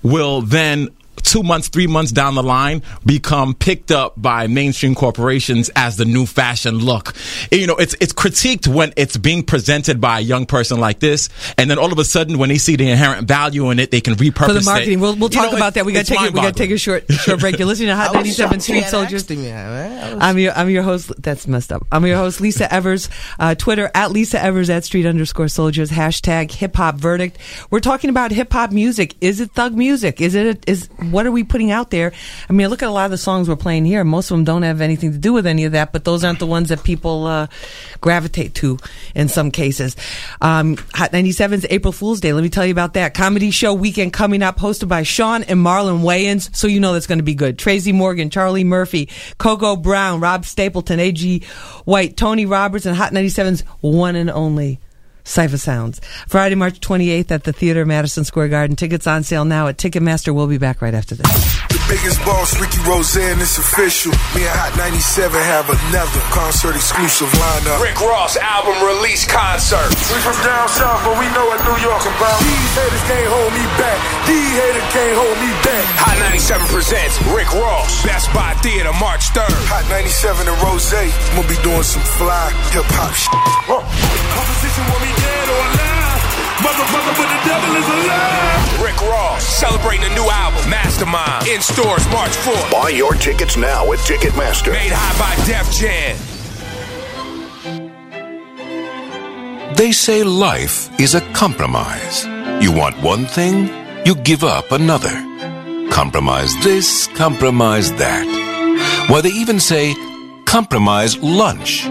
[0.03, 0.89] will then
[1.21, 6.05] two months, three months down the line, become picked up by mainstream corporations as the
[6.05, 7.13] new fashion look.
[7.51, 11.29] You know, it's it's critiqued when it's being presented by a young person like this,
[11.57, 14.01] and then all of a sudden, when they see the inherent value in it, they
[14.01, 15.01] can repurpose For the marketing, it.
[15.01, 15.85] we'll, we'll talk know, about that.
[15.85, 16.33] We got to take it.
[16.33, 17.57] We got to take a short short break.
[17.59, 19.29] You're listening to Hot 97 Street Soldiers.
[19.29, 19.51] me.
[19.51, 21.11] I was- I'm your I'm your host.
[21.21, 21.85] That's messed up.
[21.91, 23.09] I'm your host, Lisa Evers.
[23.39, 25.89] Uh, Twitter at Lisa Evers at Street underscore Soldiers.
[25.91, 27.37] Hashtag Hip Hop Verdict.
[27.69, 29.15] We're talking about hip hop music.
[29.21, 30.21] Is it thug music?
[30.21, 32.11] Is it a, is what are we putting out there?
[32.49, 34.03] I mean, look at a lot of the songs we're playing here.
[34.03, 36.39] Most of them don't have anything to do with any of that, but those aren't
[36.39, 37.47] the ones that people uh,
[37.99, 38.77] gravitate to
[39.15, 39.95] in some cases.
[40.41, 42.33] Um, Hot 97's April Fool's Day.
[42.33, 45.59] Let me tell you about that comedy show weekend coming up, hosted by Sean and
[45.59, 46.55] Marlon Wayans.
[46.55, 47.57] So you know that's going to be good.
[47.57, 51.43] Tracy Morgan, Charlie Murphy, Coco Brown, Rob Stapleton, A.G.
[51.85, 54.79] White, Tony Roberts, and Hot 97's one and only
[55.23, 56.01] Cipha Sounds.
[56.27, 58.75] Friday, March 28th at the Theater, Madison Square Garden.
[58.75, 60.33] Tickets on sale now at Ticketmaster.
[60.33, 61.27] We'll be back right after this.
[61.71, 64.11] The biggest boss, Ricky Rozay, it's official.
[64.35, 67.79] Me and Hot 97 have another concert exclusive lineup.
[67.81, 69.89] Rick Ross album release concert.
[70.11, 72.39] We from down south, but we know what New York about.
[72.43, 73.99] These haters can't hold me back.
[74.27, 75.85] These haters can't hold me back.
[76.03, 78.03] Hot 97 presents Rick Ross.
[78.03, 79.55] Best Buy Theater March 3rd.
[79.71, 80.81] Hot 97 and Rose.
[80.91, 81.07] I'm
[81.37, 83.31] gonna be doing some fly hip hop shit.
[84.35, 86.21] Composition want me dead or alive.
[86.61, 88.81] Motherfucker, but the devil is alive.
[88.81, 92.71] Rick Ross celebrating a new album, Mastermind, in stores March 4th.
[92.71, 94.71] Buy your tickets now at Ticketmaster.
[94.71, 96.17] Made high by Def Jam.
[99.75, 102.25] They say life is a compromise.
[102.63, 103.69] You want one thing,
[104.05, 105.09] you give up another.
[105.89, 108.27] Compromise this, compromise that.
[109.09, 109.95] Why, they even say
[110.45, 111.87] compromise lunch.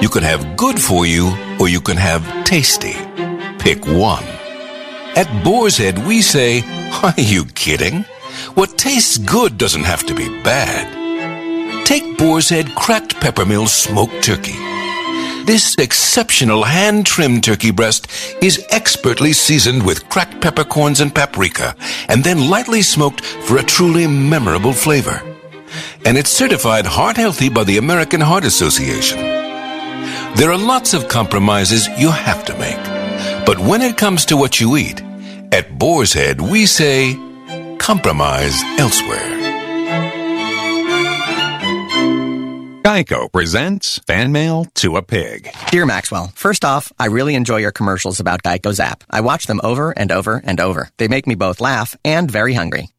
[0.00, 2.94] You can have good for you, or you can have tasty.
[3.58, 4.24] Pick one.
[5.16, 6.62] At Boar's Head, we say,
[7.02, 8.04] Are you kidding?
[8.54, 11.86] What tastes good doesn't have to be bad.
[11.86, 14.58] Take Boar's Head Cracked Peppermill Smoked Turkey.
[15.46, 18.08] This exceptional hand trimmed turkey breast
[18.42, 21.74] is expertly seasoned with cracked peppercorns and paprika,
[22.08, 25.22] and then lightly smoked for a truly memorable flavor.
[26.04, 29.35] And it's certified heart healthy by the American Heart Association.
[30.36, 32.76] There are lots of compromises you have to make.
[33.46, 35.02] But when it comes to what you eat,
[35.50, 37.14] at Boar's Head, we say
[37.78, 39.32] compromise elsewhere.
[42.84, 45.48] Geico presents Fan Mail to a Pig.
[45.72, 49.04] Dear Maxwell, first off, I really enjoy your commercials about Geico's app.
[49.08, 50.90] I watch them over and over and over.
[50.98, 52.90] They make me both laugh and very hungry.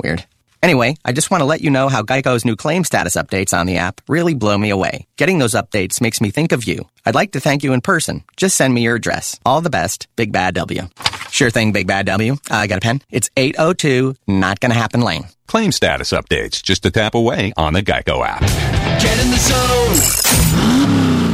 [0.00, 0.24] Weird.
[0.64, 3.66] Anyway, I just want to let you know how Geico's new claim status updates on
[3.66, 5.06] the app really blow me away.
[5.18, 6.88] Getting those updates makes me think of you.
[7.04, 8.24] I'd like to thank you in person.
[8.38, 9.38] Just send me your address.
[9.44, 10.88] All the best, Big Bad W.
[11.30, 12.32] Sure thing, Big Bad W.
[12.32, 13.02] Uh, I got a pen.
[13.10, 15.24] It's 802 Not Gonna Happen Lane.
[15.48, 18.83] Claim status updates just a tap away on the Geico app.
[19.00, 19.96] Get in the zone.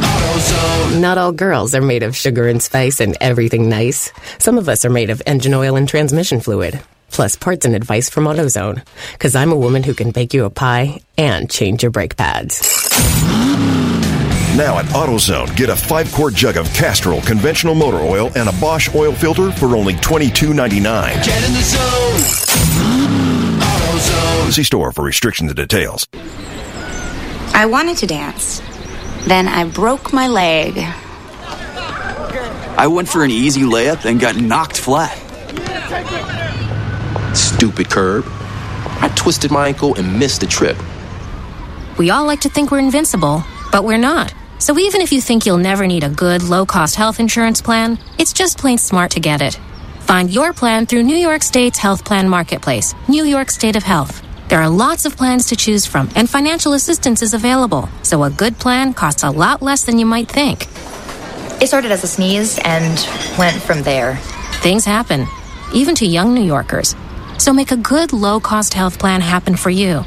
[0.03, 1.01] AutoZone.
[1.01, 4.13] Not all girls are made of sugar and spice and everything nice.
[4.39, 6.81] Some of us are made of engine oil and transmission fluid.
[7.11, 8.85] Plus parts and advice from AutoZone.
[9.19, 12.61] Cause I'm a woman who can bake you a pie and change your brake pads.
[14.57, 18.53] Now at AutoZone, get a 5 quart jug of Castrol conventional motor oil and a
[18.53, 21.25] Bosch oil filter for only $22.99.
[21.25, 22.21] Get in the zone.
[23.61, 24.53] AutoZone.
[24.53, 26.07] See store for restrictions and details.
[27.61, 28.63] I wanted to dance.
[29.27, 30.79] Then I broke my leg.
[32.79, 35.15] I went for an easy layup and got knocked flat.
[37.37, 38.25] Stupid curb.
[39.03, 40.79] I twisted my ankle and missed the trip.
[41.99, 44.33] We all like to think we're invincible, but we're not.
[44.59, 47.99] So even if you think you'll never need a good, low cost health insurance plan,
[48.17, 49.61] it's just plain smart to get it.
[50.01, 54.23] Find your plan through New York State's Health Plan Marketplace, New York State of Health.
[54.51, 58.31] There are lots of plans to choose from, and financial assistance is available, so a
[58.31, 60.67] good plan costs a lot less than you might think.
[61.63, 62.99] It started as a sneeze and
[63.39, 64.17] went from there.
[64.61, 65.29] Things happen,
[65.73, 66.97] even to young New Yorkers.
[67.39, 70.05] So make a good low cost health plan happen for you.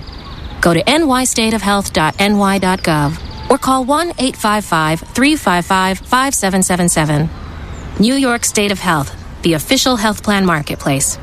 [0.59, 7.29] Go to nystateofhealth.ny.gov or call 1 855 355 5777.
[7.97, 11.17] New York State of Health, the official health plan marketplace.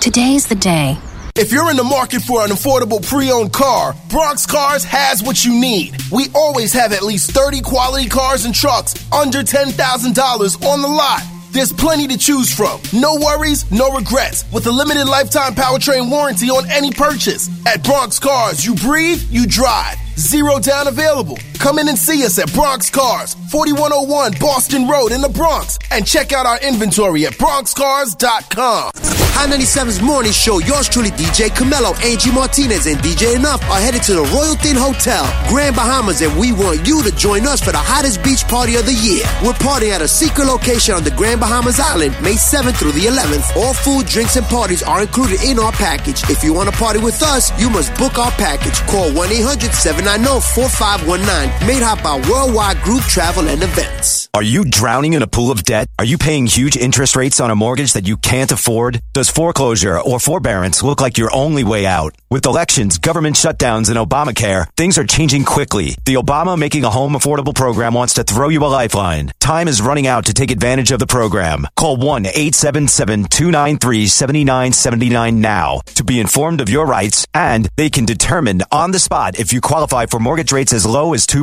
[0.00, 0.98] Today's the day.
[1.38, 5.44] If you're in the market for an affordable pre owned car, Bronx Cars has what
[5.44, 5.94] you need.
[6.10, 11.20] We always have at least 30 quality cars and trucks under $10,000 on the lot.
[11.52, 12.80] There's plenty to choose from.
[12.98, 14.50] No worries, no regrets.
[14.50, 17.50] With a limited lifetime powertrain warranty on any purchase.
[17.66, 19.96] At Bronx Cars, you breathe, you drive.
[20.16, 21.38] Zero down available.
[21.58, 25.78] Come in and see us at Bronx Cars, 4101 Boston Road in the Bronx.
[25.90, 28.92] And check out our inventory at bronxcars.com.
[29.36, 34.02] High 97's morning show, yours truly, DJ Camilo, Angie Martinez, and DJ Enuff are headed
[34.04, 37.78] to the Royalton Hotel, Grand Bahamas, and we want you to join us for the
[37.78, 39.28] hottest beach party of the year.
[39.44, 43.12] We're partying at a secret location on the Grand Bahamas Island, May 7th through the
[43.12, 43.54] 11th.
[43.56, 46.24] All food, drinks, and parties are included in our package.
[46.30, 48.80] If you want to party with us, you must book our package.
[48.88, 51.45] Call 1 800 790 4519.
[51.66, 54.28] Made hot by Worldwide Group Travel and Events.
[54.34, 55.88] Are you drowning in a pool of debt?
[55.98, 59.00] Are you paying huge interest rates on a mortgage that you can't afford?
[59.12, 62.14] Does foreclosure or forbearance look like your only way out?
[62.30, 65.96] With elections, government shutdowns, and Obamacare, things are changing quickly.
[66.04, 69.32] The Obama Making a Home Affordable program wants to throw you a lifeline.
[69.38, 71.66] Time is running out to take advantage of the program.
[71.76, 78.04] Call 1 877 293 7979 now to be informed of your rights and they can
[78.04, 81.35] determine on the spot if you qualify for mortgage rates as low as 2%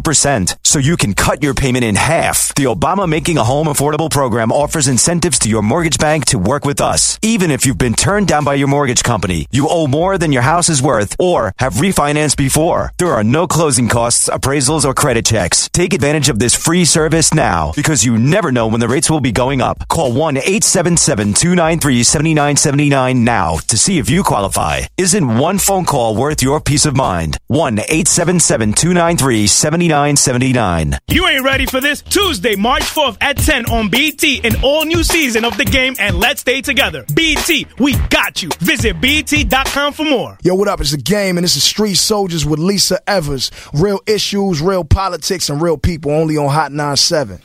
[0.63, 2.55] so you can cut your payment in half.
[2.55, 6.65] The Obama Making a Home Affordable program offers incentives to your mortgage bank to work
[6.65, 7.19] with us.
[7.21, 10.41] Even if you've been turned down by your mortgage company, you owe more than your
[10.41, 15.27] house is worth, or have refinanced before, there are no closing costs, appraisals, or credit
[15.27, 15.69] checks.
[15.69, 19.21] Take advantage of this free service now because you never know when the rates will
[19.21, 19.87] be going up.
[19.89, 24.81] Call 1 877 293 7979 now to see if you qualify.
[24.97, 27.37] Isn't one phone call worth your peace of mind?
[27.47, 29.82] 1 877 293 7979.
[31.07, 32.01] You ain't ready for this?
[32.01, 36.19] Tuesday, March 4th at 10 on BET, an all new season of the game, and
[36.19, 37.05] let's stay together.
[37.13, 38.49] BET, we got you.
[38.59, 40.37] Visit BET.com for more.
[40.43, 40.81] Yo, what up?
[40.81, 43.51] It's the game, and this is Street Soldiers with Lisa Evers.
[43.73, 47.39] Real issues, real politics, and real people only on Hot 97.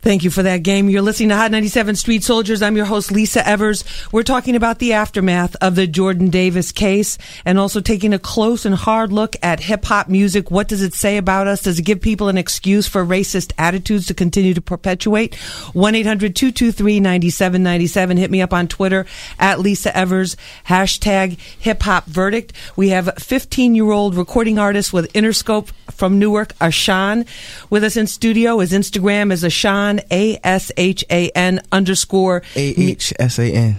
[0.00, 0.88] Thank you for that game.
[0.88, 2.62] You're listening to Hot 97 Street Soldiers.
[2.62, 3.82] I'm your host, Lisa Evers.
[4.12, 8.64] We're talking about the aftermath of the Jordan Davis case and also taking a close
[8.64, 10.52] and hard look at hip hop music.
[10.52, 11.62] What does it say about us?
[11.62, 15.32] Does it give people an excuse for racist attitudes to continue to perpetuate?
[15.74, 18.18] 1-800-223-9797.
[18.18, 19.04] Hit me up on Twitter
[19.36, 20.36] at Lisa Evers.
[20.68, 22.52] Hashtag hip hop verdict.
[22.76, 27.26] We have 15 year old recording artist with Interscope from Newark, Ashan,
[27.68, 28.60] with us in studio.
[28.60, 29.87] His Instagram is Ashan.
[30.10, 33.76] A S H A N underscore A H S A N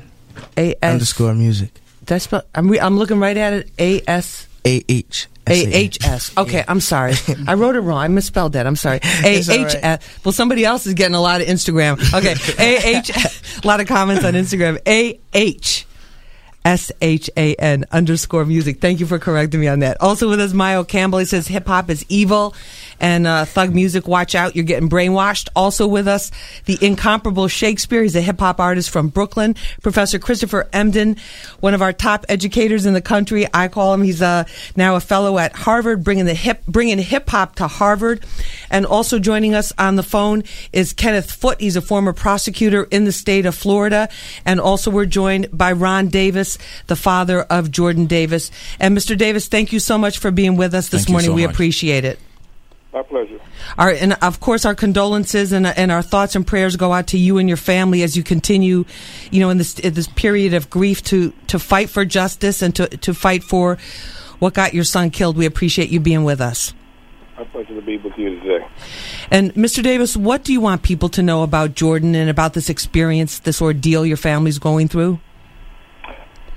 [0.58, 1.72] A S underscore music.
[2.06, 3.70] That's spell, I'm re, I'm looking right at it.
[3.78, 6.36] A S A H A H S.
[6.38, 7.14] Okay, I'm sorry.
[7.48, 8.00] I wrote it wrong.
[8.00, 8.66] I misspelled that.
[8.66, 9.00] I'm sorry.
[9.24, 10.20] A H S.
[10.26, 12.00] Well, somebody else is getting a lot of Instagram.
[12.14, 13.12] Okay, A H.
[13.64, 14.80] A lot of comments on Instagram.
[14.88, 15.86] A H.
[16.66, 18.82] S H A N underscore music.
[18.82, 20.02] Thank you for correcting me on that.
[20.02, 21.20] Also with us, Mayo Campbell.
[21.20, 22.54] He says hip hop is evil
[23.00, 25.50] and uh, thug music, watch out, you're getting brainwashed.
[25.56, 26.32] Also with us,
[26.66, 28.04] the incomparable Shakespeare.
[28.04, 29.56] He's a hip hop artist from Brooklyn.
[29.82, 31.20] Professor Christopher Emdin,
[31.60, 33.48] one of our top educators in the country.
[33.54, 34.04] I call him.
[34.04, 34.46] He's uh,
[34.76, 38.26] now a fellow at Harvard, bringing the hip, bringing hip hop to Harvard.
[38.70, 40.44] And also joining us on the phone
[40.74, 41.60] is Kenneth Foote.
[41.60, 44.10] He's a former prosecutor in the state of Florida.
[44.46, 48.52] And also we're joined by Ron Davis, the father of Jordan Davis.
[48.80, 49.18] And Mr.
[49.18, 51.30] Davis, thank you so much for being with us this Thank morning.
[51.32, 51.54] so we much.
[51.54, 52.20] appreciate it.
[52.94, 53.40] My pleasure.
[53.78, 57.20] Our, and of course, our condolences and, and our thoughts and prayers go out to
[57.20, 58.86] you and your family as you continue,
[59.30, 62.76] you know, in this in this period of grief to to fight for justice and
[62.76, 63.78] to to fight for
[64.40, 65.38] what got your son killed.
[65.38, 66.74] We appreciate you being with us.
[67.38, 68.66] My pleasure to be with you today.
[69.30, 69.84] And Mr.
[69.84, 73.62] Davis, what do you want people to know about Jordan and about this experience, this
[73.62, 75.20] ordeal your family's going through?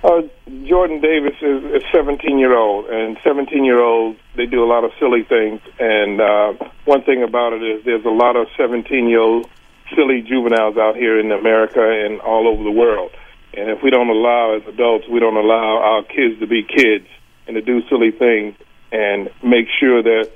[0.03, 0.22] Uh,
[0.68, 4.84] Jordan Davis is a 17 year old, and 17 year olds they do a lot
[4.84, 5.61] of silly things.
[5.78, 6.53] And uh,
[6.84, 9.48] one thing about it is there's a lot of 17 year old
[9.96, 13.12] silly juveniles out here in America and all over the world.
[13.55, 17.07] And if we don't allow, as adults, we don't allow our kids to be kids
[17.46, 18.55] and to do silly things
[18.90, 20.30] and make sure that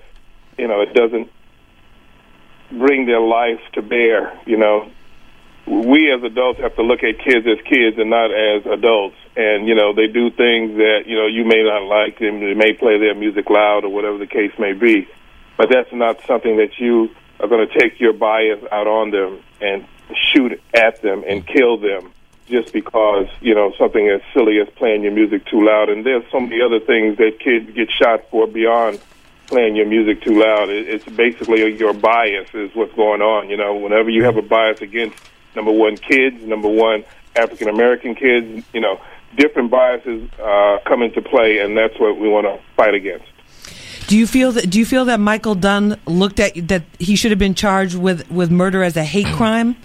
[0.57, 1.31] you know it doesn't
[2.73, 4.41] bring their life to bear.
[4.47, 4.91] You know,
[5.67, 9.17] we as adults have to look at kids as kids and not as adults.
[9.37, 12.19] And you know, they do things that you know you may not like.
[12.19, 15.09] Them, they may play their music loud or whatever the case may be.
[15.57, 17.11] But that's not something that you
[17.41, 19.87] are going to take your bias out on them and
[20.33, 22.13] shoot at them and kill them
[22.49, 25.89] just because you know something as silly as playing your music too loud.
[25.89, 29.01] And there's so many other things that kids get shot for beyond
[29.49, 30.69] playing your music too loud.
[30.71, 33.51] It's basically your bias is what's going on.
[33.51, 35.17] You know, whenever you have a bias against
[35.57, 37.05] number one kids, number one
[37.35, 39.01] African American kids, you know,
[39.37, 43.27] different biases uh, come into play, and that's what we want to fight against.
[44.07, 44.71] Do you feel that?
[44.71, 48.31] Do you feel that Michael Dunn looked at that he should have been charged with
[48.31, 49.77] with murder as a hate crime?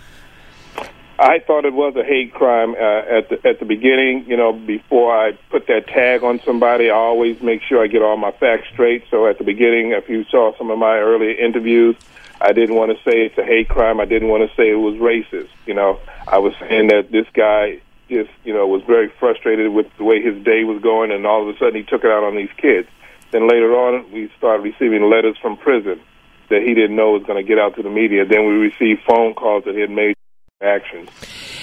[1.17, 4.25] I thought it was a hate crime uh, at the at the beginning.
[4.27, 8.01] You know, before I put that tag on somebody, I always make sure I get
[8.01, 9.05] all my facts straight.
[9.09, 11.95] So at the beginning, if you saw some of my earlier interviews,
[12.41, 13.99] I didn't want to say it's a hate crime.
[13.99, 15.49] I didn't want to say it was racist.
[15.65, 19.87] You know, I was saying that this guy just, you know, was very frustrated with
[19.97, 22.23] the way his day was going, and all of a sudden he took it out
[22.23, 22.87] on these kids.
[23.31, 26.01] Then later on, we started receiving letters from prison
[26.49, 28.25] that he didn't know was going to get out to the media.
[28.25, 30.15] Then we received phone calls that he had made
[30.61, 31.09] actions.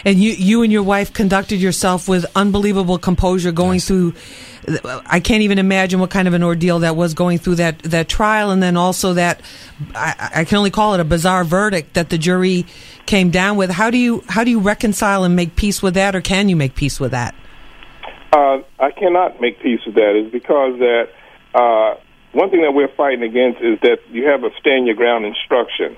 [0.05, 4.15] And you, you and your wife conducted yourself with unbelievable composure, going through.
[5.07, 8.09] I can't even imagine what kind of an ordeal that was going through that that
[8.09, 9.41] trial, and then also that
[9.95, 12.67] I, I can only call it a bizarre verdict that the jury
[13.07, 13.71] came down with.
[13.71, 16.57] How do you how do you reconcile and make peace with that, or can you
[16.57, 17.35] make peace with that?
[18.33, 20.23] Uh, I cannot make peace with that.
[20.23, 21.09] Is because that
[21.55, 21.95] uh,
[22.33, 25.97] one thing that we're fighting against is that you have a stand your ground instruction.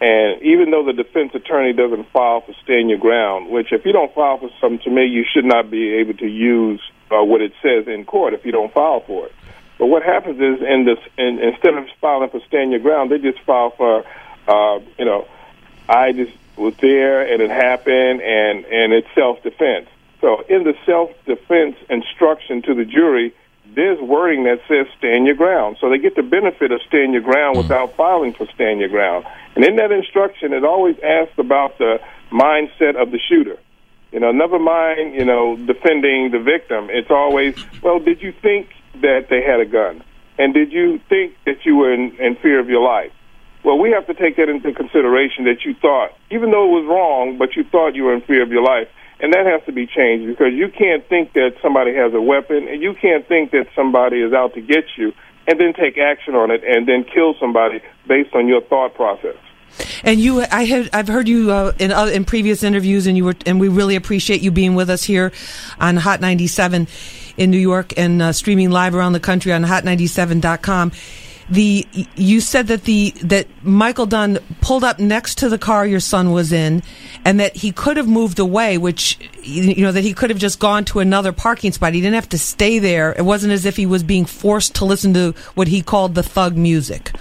[0.00, 3.92] And even though the defense attorney doesn't file for stand your ground, which if you
[3.92, 6.80] don't file for something to me, you should not be able to use
[7.10, 9.34] uh, what it says in court if you don't file for it.
[9.78, 13.18] But what happens is, in this, in, instead of filing for stand your ground, they
[13.18, 14.04] just file for,
[14.46, 15.26] uh, you know,
[15.88, 19.88] I just was there and it happened, and and it's self defense.
[20.20, 23.34] So in the self defense instruction to the jury,
[23.74, 25.76] there's wording that says stand your ground.
[25.80, 27.62] So they get the benefit of stand your ground mm.
[27.62, 29.26] without filing for stand your ground.
[29.54, 32.00] And in that instruction, it always asks about the
[32.30, 33.58] mindset of the shooter.
[34.12, 36.88] You know, never mind, you know, defending the victim.
[36.90, 38.70] It's always, well, did you think
[39.02, 40.02] that they had a gun?
[40.38, 43.12] And did you think that you were in, in fear of your life?
[43.64, 46.86] Well, we have to take that into consideration that you thought, even though it was
[46.88, 48.88] wrong, but you thought you were in fear of your life.
[49.20, 52.68] And that has to be changed because you can't think that somebody has a weapon
[52.68, 55.12] and you can't think that somebody is out to get you
[55.48, 59.36] and then take action on it and then kill somebody based on your thought process.
[60.04, 63.24] And you, I have, I've heard you uh, in uh, in previous interviews, and you
[63.24, 65.32] were, and we really appreciate you being with us here
[65.78, 66.88] on Hot 97
[67.36, 70.92] in New York and uh, streaming live around the country on hot97.com
[71.50, 76.00] the you said that the that Michael Dunn pulled up next to the car your
[76.00, 76.82] son was in,
[77.24, 80.58] and that he could have moved away, which you know that he could have just
[80.58, 81.94] gone to another parking spot.
[81.94, 83.12] He didn't have to stay there.
[83.12, 86.22] It wasn't as if he was being forced to listen to what he called the
[86.22, 87.12] thug music.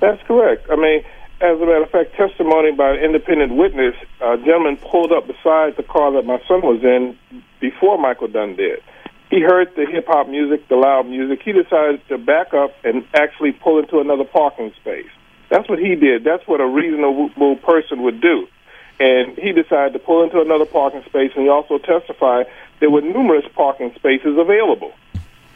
[0.00, 0.66] That's correct.
[0.70, 1.02] I mean,
[1.40, 5.76] as a matter of fact, testimony by an independent witness, a gentleman pulled up beside
[5.76, 7.16] the car that my son was in
[7.60, 8.82] before Michael Dunn did
[9.30, 11.42] he heard the hip hop music, the loud music.
[11.42, 15.08] He decided to back up and actually pull into another parking space.
[15.48, 16.24] That's what he did.
[16.24, 18.48] That's what a reasonable person would do.
[18.98, 22.46] And he decided to pull into another parking space, and he also testified
[22.80, 24.92] there were numerous parking spaces available.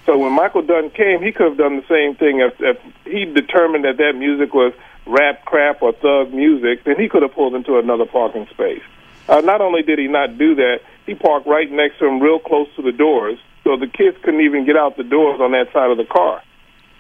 [0.07, 2.41] So when Michael Dunn came, he could have done the same thing.
[2.41, 4.73] If, if he determined that that music was
[5.07, 8.83] rap, crap, or thug music, then he could have pulled into another parking space.
[9.29, 12.39] Uh, not only did he not do that, he parked right next to him, real
[12.39, 13.39] close to the doors,
[13.71, 16.43] so the kids couldn't even get out the doors on that side of the car.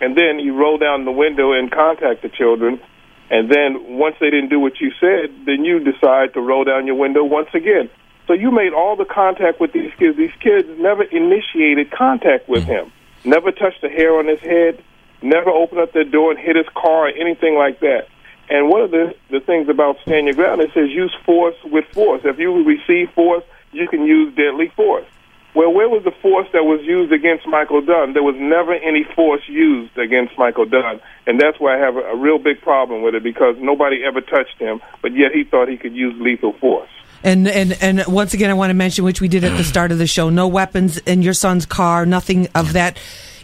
[0.01, 2.81] And then you roll down the window and contact the children.
[3.29, 6.87] And then once they didn't do what you said, then you decide to roll down
[6.87, 7.91] your window once again.
[8.29, 10.17] So you made all the contact with these kids.
[10.17, 12.93] These kids never initiated contact with him,
[13.25, 14.81] never touched a hair on his head,
[15.21, 18.07] never opened up their door and hit his car or anything like that.
[18.49, 21.87] And one of the, the things about stand your ground, it says use force with
[21.93, 22.23] force.
[22.25, 23.43] If you receive force,
[23.73, 25.07] you can use deadly force.
[25.55, 28.13] Well, where was the force that was used against Michael Dunn?
[28.13, 32.01] There was never any force used against Michael Dunn, and that's why I have a,
[32.01, 35.69] a real big problem with it because nobody ever touched him, but yet he thought
[35.69, 36.91] he could use lethal force.
[37.25, 39.91] And and and once again, I want to mention which we did at the start
[39.91, 42.97] of the show: no weapons in your son's car, nothing of that.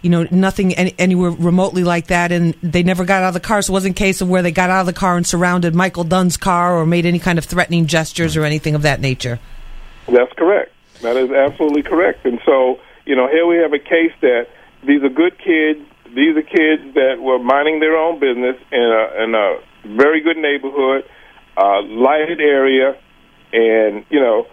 [0.03, 3.41] You know, nothing any, anywhere remotely like that, and they never got out of the
[3.41, 3.61] car.
[3.63, 5.75] So it wasn't a case of where they got out of the car and surrounded
[5.75, 9.41] Michael Dunn's car or made any kind of threatening gestures or anything of that nature.
[10.07, 10.76] That's correct.
[11.07, 12.27] That is absolutely correct.
[12.27, 14.49] And so, you know, here we have a case that
[14.85, 15.79] these are good kids.
[16.13, 19.59] These are kids that were minding their own business in a, in a
[19.97, 21.09] very good neighborhood,
[21.57, 22.99] uh, lighted area,
[23.53, 24.49] and, you know,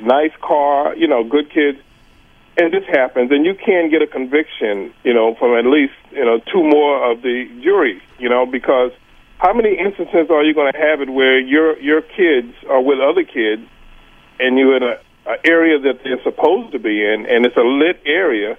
[0.00, 1.76] nice car, you know, good kids.
[2.56, 6.24] And this happens, and you can get a conviction, you know, from at least, you
[6.24, 8.92] know, two more of the jury, you know, because
[9.36, 12.98] how many instances are you going to have it where your your kids are with
[12.98, 13.62] other kids
[14.40, 17.60] and you're in a uh, area that they're supposed to be in, and it's a
[17.60, 18.56] lit area,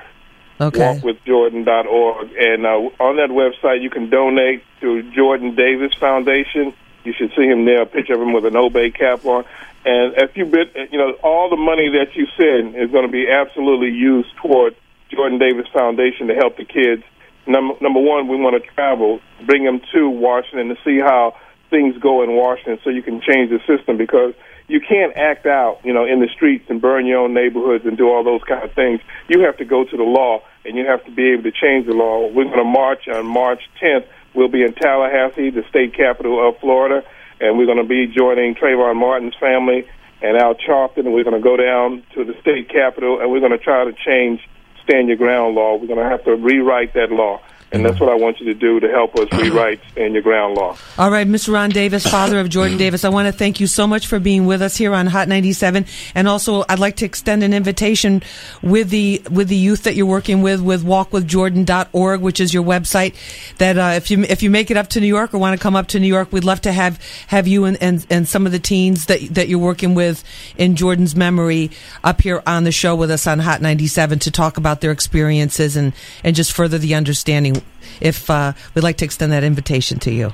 [0.62, 0.80] Okay.
[0.80, 2.30] walkwithjordan.org.
[2.38, 6.74] And uh, on that website, you can donate to Jordan Davis Foundation.
[7.10, 9.44] You should see him there, a picture of him with an Obey cap on.
[9.84, 13.12] And if you bit, you know, all the money that you send is going to
[13.12, 14.76] be absolutely used toward
[15.10, 17.02] Jordan Davis Foundation to help the kids.
[17.48, 21.36] Number, number one, we want to travel, bring them to Washington to see how
[21.72, 24.36] things go in Washington so you can change the system because
[24.68, 27.98] you can't act out, you know, in the streets and burn your own neighborhoods and
[27.98, 29.02] do all those kind of things.
[29.28, 31.88] You have to go to the law and you have to be able to change
[31.88, 32.28] the law.
[32.28, 34.06] We're going to march on March 10th.
[34.34, 37.06] We'll be in Tallahassee, the state capital of Florida,
[37.40, 39.88] and we're going to be joining Trayvon Martin's family
[40.22, 43.40] and Al Sharpton, and we're going to go down to the state capital and we're
[43.40, 44.42] going to try to change
[44.84, 45.76] stand your ground law.
[45.76, 47.42] We're going to have to rewrite that law.
[47.72, 50.56] And that's what I want you to do to help us rewrite in your ground
[50.56, 50.76] law.
[50.98, 51.54] All right, Mr.
[51.54, 54.48] Ron Davis, father of Jordan Davis, I want to thank you so much for being
[54.48, 55.86] with us here on Hot 97.
[56.16, 58.24] And also, I'd like to extend an invitation
[58.64, 63.14] with the with the youth that you're working with with walkwithjordan.org, which is your website.
[63.58, 65.62] That uh, if you if you make it up to New York or want to
[65.62, 68.48] come up to New York, we'd love to have have you and, and, and some
[68.48, 70.24] of the teens that that you're working with
[70.58, 71.70] in Jordan's memory
[72.04, 75.76] up here on the show with us on Hot 97 to talk about their experiences
[75.76, 75.94] and
[76.24, 77.59] and just further the understanding.
[78.02, 80.34] If uh, we'd like to extend that invitation to you.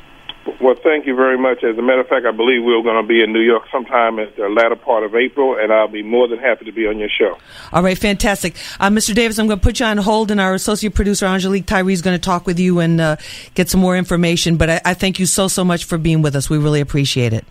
[0.62, 1.64] Well, thank you very much.
[1.64, 4.20] As a matter of fact, I believe we're going to be in New York sometime
[4.20, 6.98] at the latter part of April, and I'll be more than happy to be on
[6.98, 7.38] your show.
[7.74, 8.56] All right, fantastic.
[8.80, 9.14] Uh, Mr.
[9.14, 12.02] Davis, I'm going to put you on hold, and our associate producer, Angelique Tyree, is
[12.02, 13.18] going to talk with you and uh,
[13.54, 14.58] get some more information.
[14.58, 16.50] But I, I thank you so, so much for being with us.
[16.50, 17.46] We really appreciate it.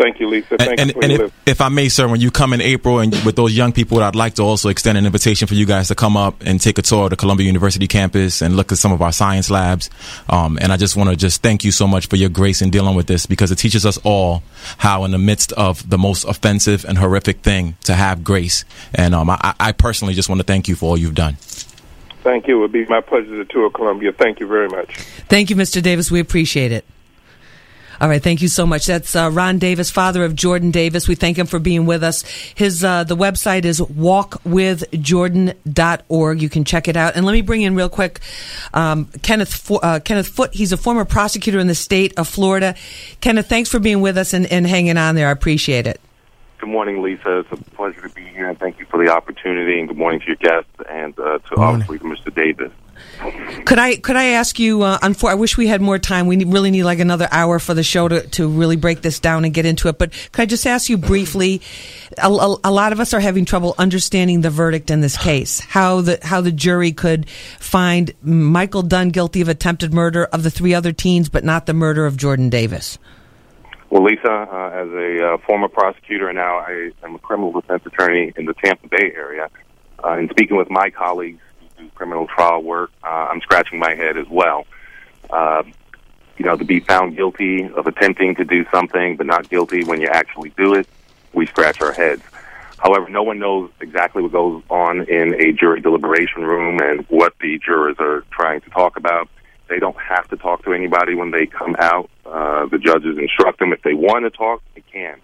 [0.00, 0.56] Thank you, Lisa.
[0.56, 3.00] Thank and, you for and if, if I may, sir, when you come in April
[3.00, 5.88] and with those young people, I'd like to also extend an invitation for you guys
[5.88, 8.78] to come up and take a tour of the Columbia University campus and look at
[8.78, 9.90] some of our science labs.
[10.30, 12.70] Um, and I just want to just thank you so much for your grace in
[12.70, 14.42] dealing with this because it teaches us all
[14.78, 18.64] how, in the midst of the most offensive and horrific thing, to have grace.
[18.94, 21.34] And um, I, I personally just want to thank you for all you've done.
[22.22, 22.56] Thank you.
[22.56, 24.12] It would be my pleasure to tour Columbia.
[24.12, 24.96] Thank you very much.
[25.28, 25.82] Thank you, Mr.
[25.82, 26.10] Davis.
[26.10, 26.86] We appreciate it.
[28.00, 28.86] All right, thank you so much.
[28.86, 31.06] That's uh, Ron Davis, father of Jordan Davis.
[31.06, 32.22] We thank him for being with us.
[32.54, 36.42] His uh, the website is walkwithjordan.org.
[36.42, 37.16] You can check it out.
[37.16, 38.20] And let me bring in real quick
[38.72, 40.54] um, Kenneth Fo- uh, Kenneth Foot.
[40.54, 42.74] He's a former prosecutor in the state of Florida.
[43.20, 45.28] Kenneth, thanks for being with us and, and hanging on there.
[45.28, 46.00] I appreciate it.
[46.56, 47.40] Good morning, Lisa.
[47.40, 49.78] It's a pleasure to be here, and thank you for the opportunity.
[49.78, 52.34] And good morning to your guests and uh, to obviously to Mr.
[52.34, 52.72] Davis.
[53.64, 54.82] Could I could I ask you?
[54.82, 56.26] Uh, unfor- I wish we had more time.
[56.26, 59.20] We need, really need like another hour for the show to, to really break this
[59.20, 59.98] down and get into it.
[59.98, 61.60] But could I just ask you briefly?
[62.18, 65.60] A, a, a lot of us are having trouble understanding the verdict in this case.
[65.60, 70.50] How the how the jury could find Michael Dunn guilty of attempted murder of the
[70.50, 72.98] three other teens, but not the murder of Jordan Davis.
[73.90, 77.84] Well, Lisa, uh, as a uh, former prosecutor and now I am a criminal defense
[77.84, 79.48] attorney in the Tampa Bay area,
[80.02, 81.40] uh, and speaking with my colleagues
[81.80, 84.66] do criminal trial work, uh, I'm scratching my head as well.
[85.30, 85.62] Uh,
[86.36, 90.00] you know, to be found guilty of attempting to do something but not guilty when
[90.00, 90.88] you actually do it,
[91.32, 92.22] we scratch our heads.
[92.78, 97.34] However, no one knows exactly what goes on in a jury deliberation room and what
[97.40, 99.28] the jurors are trying to talk about.
[99.68, 102.08] They don't have to talk to anybody when they come out.
[102.24, 105.20] Uh, the judges instruct them if they want to talk, they can.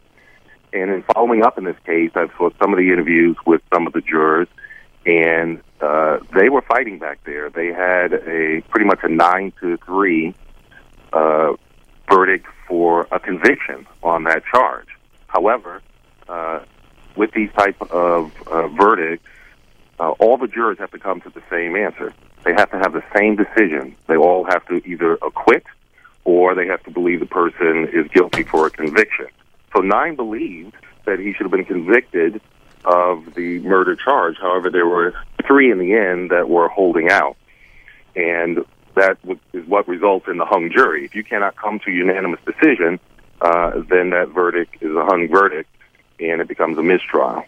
[0.72, 3.86] And in following up in this case, I've saw some of the interviews with some
[3.86, 4.48] of the jurors,
[5.06, 7.48] and uh, they were fighting back there.
[7.48, 10.34] They had a pretty much a nine to three
[11.12, 11.54] uh,
[12.10, 14.88] verdict for a conviction on that charge.
[15.28, 15.80] However,
[16.28, 16.60] uh,
[17.16, 19.28] with these type of uh, verdicts,
[20.00, 22.12] uh, all the jurors have to come to the same answer.
[22.44, 23.96] They have to have the same decision.
[24.08, 25.64] They all have to either acquit
[26.24, 29.26] or they have to believe the person is guilty for a conviction.
[29.74, 32.40] So nine believed that he should have been convicted
[32.86, 34.36] of the murder charge.
[34.40, 35.12] However, there were
[35.46, 37.36] three in the end that were holding out.
[38.14, 38.64] And
[38.94, 39.18] that
[39.52, 41.04] is what results in the hung jury.
[41.04, 42.98] If you cannot come to a unanimous decision,
[43.40, 45.68] uh, then that verdict is a hung verdict
[46.18, 47.44] and it becomes a mistrial.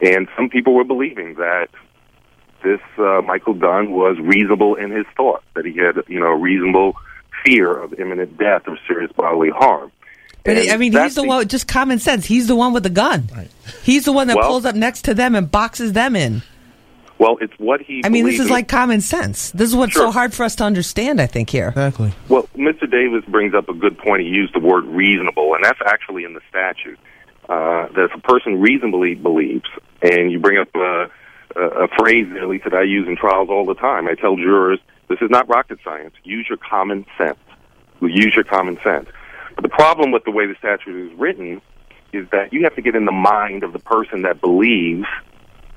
[0.00, 1.68] And some people were believing that
[2.64, 6.36] this uh, Michael Dunn was reasonable in his thought, that he had, you know, a
[6.36, 6.94] reasonable
[7.44, 9.92] fear of imminent death or serious bodily harm.
[10.44, 11.48] But And I mean, he's the be- one.
[11.48, 12.26] Just common sense.
[12.26, 13.28] He's the one with the gun.
[13.82, 16.42] He's the one that Well- pulls up next to them and boxes them in.
[17.18, 18.00] Well, it's what he.
[18.02, 19.50] I mean, this is in- like common sense.
[19.50, 21.20] This is what's so hard for us to understand.
[21.20, 21.68] I think here.
[21.68, 22.12] Exactly.
[22.30, 22.90] Well, Mr.
[22.90, 24.22] Davis brings up a good point.
[24.22, 26.98] He used the word reasonable, and that's actually in the statute.
[27.46, 29.66] Uh, that if a person reasonably believes,
[30.00, 31.08] and you bring up uh,
[31.56, 34.06] a, a phrase, at least that I use in trials all the time.
[34.08, 34.78] I tell jurors,
[35.08, 36.14] this is not rocket science.
[36.24, 37.36] Use your common sense.
[38.00, 39.08] Use your common sense.
[39.62, 41.60] The problem with the way the statute is written
[42.12, 45.06] is that you have to get in the mind of the person that believes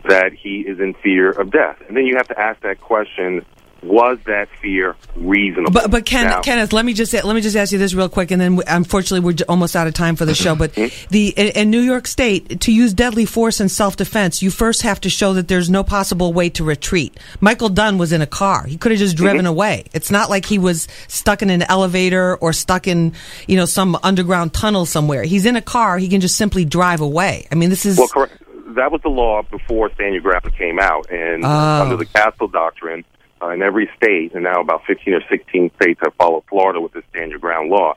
[0.07, 1.81] that he is in fear of death.
[1.87, 3.45] And then you have to ask that question:
[3.83, 5.71] Was that fear reasonable?
[5.71, 8.09] But but Ken, Now- Kenneth, let me just let me just ask you this real
[8.09, 10.55] quick, and then unfortunately we're almost out of time for the show.
[10.55, 11.07] But mm-hmm.
[11.09, 14.83] the in, in New York State, to use deadly force in self defense, you first
[14.83, 17.19] have to show that there's no possible way to retreat.
[17.41, 19.47] Michael Dunn was in a car; he could have just driven mm-hmm.
[19.47, 19.85] away.
[19.93, 23.13] It's not like he was stuck in an elevator or stuck in
[23.47, 25.23] you know some underground tunnel somewhere.
[25.23, 27.47] He's in a car; he can just simply drive away.
[27.51, 28.37] I mean, this is Well, correct.
[28.75, 31.47] That was the law before Stand Your Ground came out, and Oh.
[31.47, 33.03] under the Castle Doctrine,
[33.43, 36.93] uh, in every state, and now about 15 or 16 states have followed Florida with
[36.93, 37.95] the Stand Your Ground law.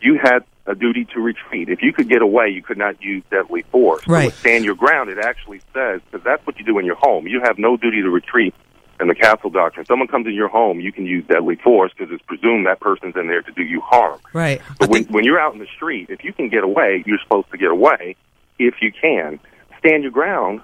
[0.00, 1.68] You had a duty to retreat.
[1.68, 4.06] If you could get away, you could not use deadly force.
[4.06, 4.26] Right.
[4.26, 7.26] with Stand Your Ground, it actually says because that's what you do in your home.
[7.26, 8.54] You have no duty to retreat.
[9.00, 11.90] In the Castle Doctrine, If someone comes in your home, you can use deadly force
[11.96, 14.20] because it's presumed that person's in there to do you harm.
[14.34, 14.60] right.
[14.78, 17.50] But when, when you're out in the street, if you can get away, you're supposed
[17.50, 18.14] to get away
[18.58, 19.40] if you can.
[19.78, 20.60] Stand your ground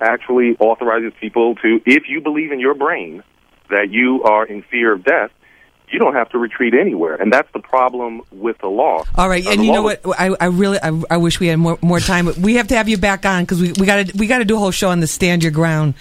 [0.00, 3.22] actually authorizes people to, if you believe in your brain
[3.70, 5.30] that you are in fear of death,
[5.88, 7.14] you don't have to retreat anywhere.
[7.14, 9.04] And that's the problem with the law.
[9.14, 10.00] All right, Uh, and you know what?
[10.18, 12.28] I, I really, I, I wish we had more more time.
[12.42, 14.44] We have to have you back on because we we got to we got to
[14.44, 15.94] do a whole show on the stand your ground,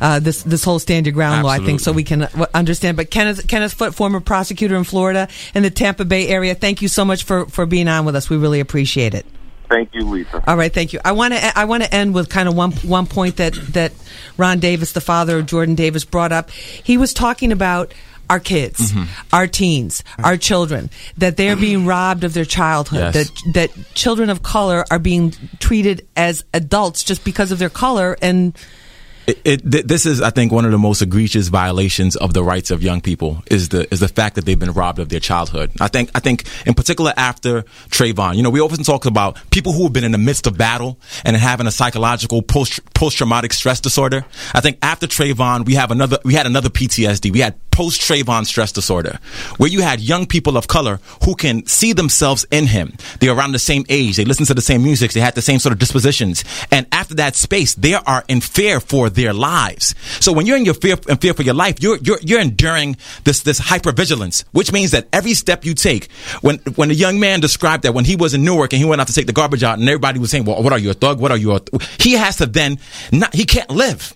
[0.00, 1.50] uh, this this whole stand your ground law.
[1.50, 2.96] I think so we can uh, understand.
[2.96, 6.86] But Kenneth Kenneth Foot, former prosecutor in Florida in the Tampa Bay area, thank you
[6.88, 8.30] so much for for being on with us.
[8.30, 9.26] We really appreciate it.
[9.72, 10.44] Thank you, Lisa.
[10.46, 11.00] All right, thank you.
[11.02, 13.92] I want to I want to end with kind of one one point that that
[14.36, 16.50] Ron Davis, the father of Jordan Davis, brought up.
[16.50, 17.94] He was talking about
[18.28, 19.04] our kids, mm-hmm.
[19.34, 23.14] our teens, our children, that they're being robbed of their childhood, Yes.
[23.14, 28.16] that that children of color are being treated as adults just because of their color
[28.20, 28.54] and
[29.26, 32.42] it, it, th- this is, I think, one of the most egregious violations of the
[32.42, 35.20] rights of young people is the is the fact that they've been robbed of their
[35.20, 35.70] childhood.
[35.80, 39.72] I think, I think, in particular after Trayvon, you know, we often talk about people
[39.72, 43.52] who have been in the midst of battle and having a psychological post post traumatic
[43.52, 44.24] stress disorder.
[44.54, 47.32] I think after Trayvon, we have another, we had another PTSD.
[47.32, 49.18] We had post Trayvon stress disorder,
[49.56, 52.94] where you had young people of color who can see themselves in him.
[53.18, 54.16] They're around the same age.
[54.16, 55.12] They listen to the same music.
[55.12, 56.44] They had the same sort of dispositions.
[56.70, 59.94] And after that space, they are in fear for their lives.
[60.20, 62.96] So when you're in your fear in fear for your life, you're you're you're enduring
[63.24, 66.10] this this hypervigilance, which means that every step you take,
[66.42, 69.00] when when a young man described that when he was in Newark and he went
[69.00, 70.94] out to take the garbage out, and everybody was saying, "Well, what are you a
[70.94, 71.20] thug?
[71.20, 71.82] What are you?" A th-?
[71.98, 72.78] He has to then
[73.10, 74.14] not he can't live.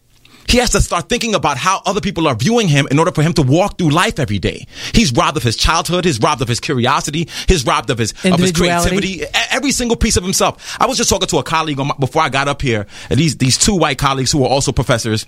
[0.48, 3.22] He has to start thinking about how other people are viewing him in order for
[3.22, 4.66] him to walk through life every day.
[4.92, 6.04] He's robbed of his childhood.
[6.04, 7.28] He's robbed of his curiosity.
[7.48, 9.24] He's robbed of his of his creativity.
[9.50, 10.76] Every single piece of himself.
[10.80, 12.86] I was just talking to a colleague on my, before I got up here.
[13.10, 15.26] and These these two white colleagues who are also professors.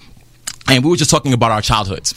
[0.70, 2.14] And we were just talking about our childhoods.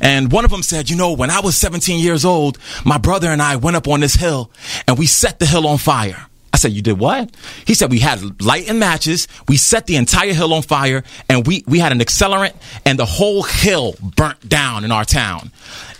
[0.00, 3.28] And one of them said, you know, when I was 17 years old, my brother
[3.28, 4.50] and I went up on this hill
[4.88, 6.26] and we set the hill on fire.
[6.60, 7.34] I said, you did what?
[7.64, 9.28] He said, we had light and matches.
[9.48, 12.54] We set the entire hill on fire and we, we had an accelerant
[12.84, 15.52] and the whole hill burnt down in our town.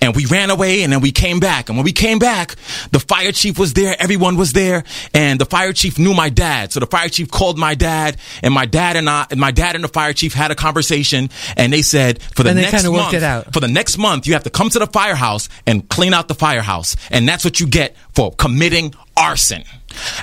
[0.02, 1.68] And we ran away and then we came back.
[1.68, 2.56] And when we came back,
[2.90, 3.94] the fire chief was there.
[3.98, 4.84] Everyone was there.
[5.14, 6.72] And the fire chief knew my dad.
[6.72, 9.74] So the fire chief called my dad and my dad and I, and my dad
[9.74, 13.12] and the fire chief had a conversation and they said, for the next month,
[13.52, 16.34] for the next month, you have to come to the firehouse and clean out the
[16.34, 16.96] firehouse.
[17.11, 19.64] And that's what you get for committing arson.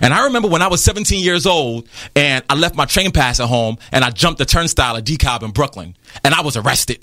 [0.02, 3.40] And I remember when I was 17 years old and I left my train pass
[3.40, 7.00] at home and I jumped the turnstile at DeKalb in Brooklyn and I was arrested.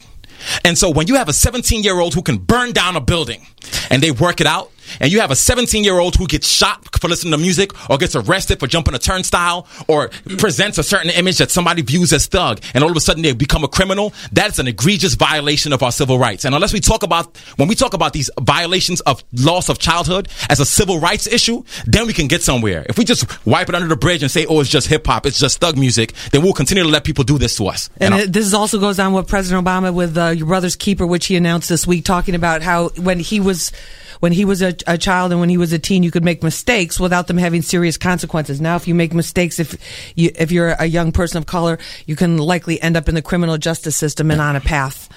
[0.65, 3.47] And so when you have a 17 year old who can burn down a building
[3.91, 4.71] and they work it out,
[5.01, 7.99] and you have a 17 year old who gets shot for listening to music or
[7.99, 10.09] gets arrested for jumping a turnstile or
[10.39, 13.33] presents a certain image that somebody views as thug and all of a sudden they
[13.33, 16.45] become a criminal, that's an egregious violation of our civil rights.
[16.45, 20.29] And unless we talk about, when we talk about these violations of loss of childhood
[20.49, 22.87] as a civil rights issue, then we can get somewhere.
[22.89, 25.27] If we just wipe it under the bridge and say, oh, it's just hip hop,
[25.27, 27.91] it's just thug music, then we'll continue to let people do this to us.
[27.99, 31.27] And it, this also goes on with President Obama with uh, your brother's keeper, which
[31.27, 33.73] he announced this week, talking about how when he was
[34.21, 36.43] when he was a, a child and when he was a teen, you could make
[36.43, 38.61] mistakes without them having serious consequences.
[38.61, 39.77] Now, if you make mistakes, if
[40.15, 43.23] you if you're a young person of color, you can likely end up in the
[43.23, 45.09] criminal justice system and on a path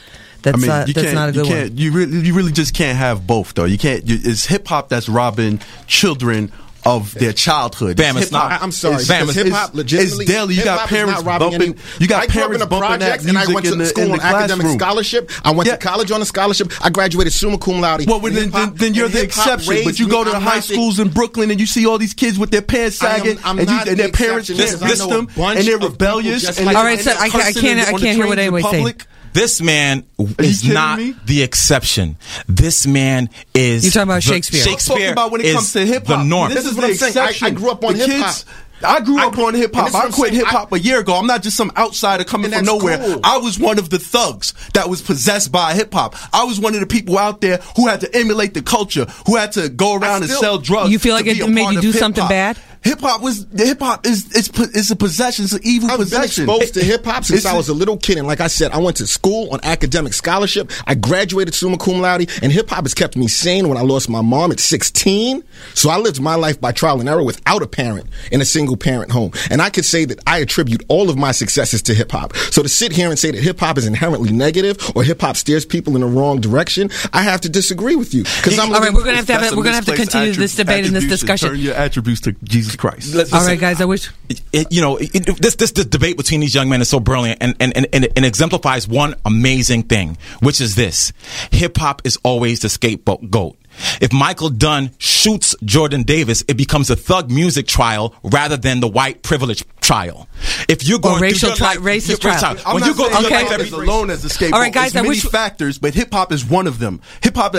[0.41, 1.77] that's I mean, uh, you that's can't, not a you good can't, one.
[1.77, 3.65] You really, you really just can't have both, though.
[3.65, 4.07] You can't.
[4.07, 6.51] You, it's hip hop that's robbing children
[6.85, 7.97] of their childhood.
[7.97, 8.49] Fam, it's hip-hop.
[8.51, 8.61] not.
[8.61, 10.55] I- I'm sorry, It's, because it's, hip-hop legitimately- It's daily.
[10.55, 11.69] You got hip-hop parents not robbing bumping.
[11.73, 13.65] any- you got I grew up parents in a bumping that projects, and I went
[13.65, 14.79] to in the, school in on the academic classroom.
[14.79, 15.31] scholarship.
[15.43, 15.75] I went Yeah.
[15.75, 16.71] to college on a scholarship.
[16.81, 18.05] I graduated summa cum laude.
[18.07, 19.83] Well, then, then, then you're the exception.
[19.83, 21.97] But you go to the I'm high the- schools in Brooklyn and you see all
[21.97, 24.79] these kids with their pants sagging, I'm and, you, not and the their parents exception.
[24.79, 26.57] dismiss I know a them, and they're rebellious.
[26.59, 27.51] and All right, so I, I can't I
[27.91, 29.01] can't hear what trains anybody's saying.
[29.37, 29.43] Public.
[29.43, 30.03] This man
[30.39, 31.15] is not me?
[31.25, 32.17] the exception.
[32.47, 33.83] This man is.
[33.83, 34.59] You're talking about the- Shakespeare.
[34.61, 36.07] I'm talking Shakespeare about when it comes to hip hop.
[36.07, 36.25] the hop.
[36.25, 36.49] norm.
[36.49, 37.37] This is This what I'm the saying.
[37.43, 38.09] I- I grew up on hip-hop.
[38.09, 38.45] kids-
[38.83, 39.85] I grew up on hip and hop.
[39.85, 41.15] this is what I quit hip hop a year ago.
[41.15, 42.99] I'm not just some outsider coming from nowhere.
[42.99, 43.19] cool.
[43.23, 46.15] I was one of the thugs that was possessed by hip hop.
[46.31, 49.35] I was one of the people out there who had to emulate the culture, who
[49.35, 50.91] had to go around and sell drugs.
[50.91, 51.99] You feel like it made you of do hip-hop.
[51.99, 52.57] something bad?
[52.87, 55.43] Hip hop was hip hop is it's it's a possession.
[55.43, 55.93] It's an evil possession.
[55.93, 56.43] I've been possession.
[56.49, 58.71] exposed to hip hop since It's- I was a little kid, and like I said,
[58.71, 60.71] I went to school on academic scholarship.
[60.85, 63.67] I graduated summa cum laude, and hip hop has kept me sane.
[63.67, 67.09] When I lost my mom at 16, so I lived my life by trial and
[67.09, 70.37] error without a parent in a single parent home, and I could say that I
[70.39, 72.35] attribute all of my successes to hip hop.
[72.37, 75.35] So to sit here and say that hip hop is inherently negative or hip hop
[75.35, 78.79] steers people in the wrong direction, I have to disagree with you because I'm All
[78.79, 80.85] right, we're gonna have to have a we're gonna have to misplaced continue this debate
[80.85, 81.49] and this discussion.
[81.49, 83.33] Turn your attributes to Jesus Christ.
[83.33, 83.81] All right, guys.
[83.81, 84.09] I wish.
[84.29, 86.89] it, it- you know, it, it- this, this this debate between these young men is
[86.89, 91.11] so brilliant and and, and, and it exemplifies one amazing thing, which is this:
[91.51, 93.29] hip hop is always the scapegoat.
[93.29, 93.57] goat.
[94.01, 98.87] If Michael Dunn shoots Jordan Davis, it becomes a thug music trial rather than the
[98.87, 100.27] white privilege trial.
[100.67, 102.55] If you're going racial through your tri- life, racist your- trial.
[102.55, 102.75] trial.
[102.75, 104.53] When you go, saying okay, hop is alone as a scapegoat.
[104.53, 107.01] All right, guys, It's I many factors, but hip hop is one of them.
[107.23, 107.55] Hip hop,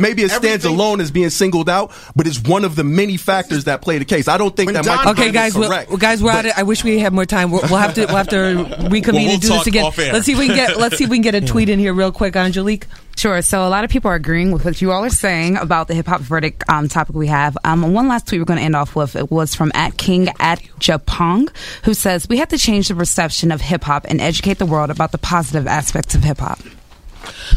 [0.00, 3.64] maybe it stands alone as being singled out, but it's one of the many factors
[3.64, 4.26] that play the case.
[4.26, 5.88] I don't think that Don- Michael Okay, guys, we'll, correct.
[5.90, 6.58] well, guys, we're at it.
[6.58, 7.50] I wish we had more time.
[7.50, 9.84] We'll, we'll have to we'll have to reconvene we'll and do this again.
[9.84, 11.78] Let's see if we can get let's see if we can get a tweet in
[11.78, 12.86] here real quick, Angelique.
[13.20, 13.42] Sure.
[13.42, 15.94] So a lot of people are agreeing with what you all are saying about the
[15.94, 17.58] hip hop verdict um, topic we have.
[17.64, 20.28] Um, one last tweet we're going to end off with it was from at King
[20.38, 21.54] at Japong,
[21.84, 24.88] who says we have to change the perception of hip hop and educate the world
[24.88, 26.60] about the positive aspects of hip hop.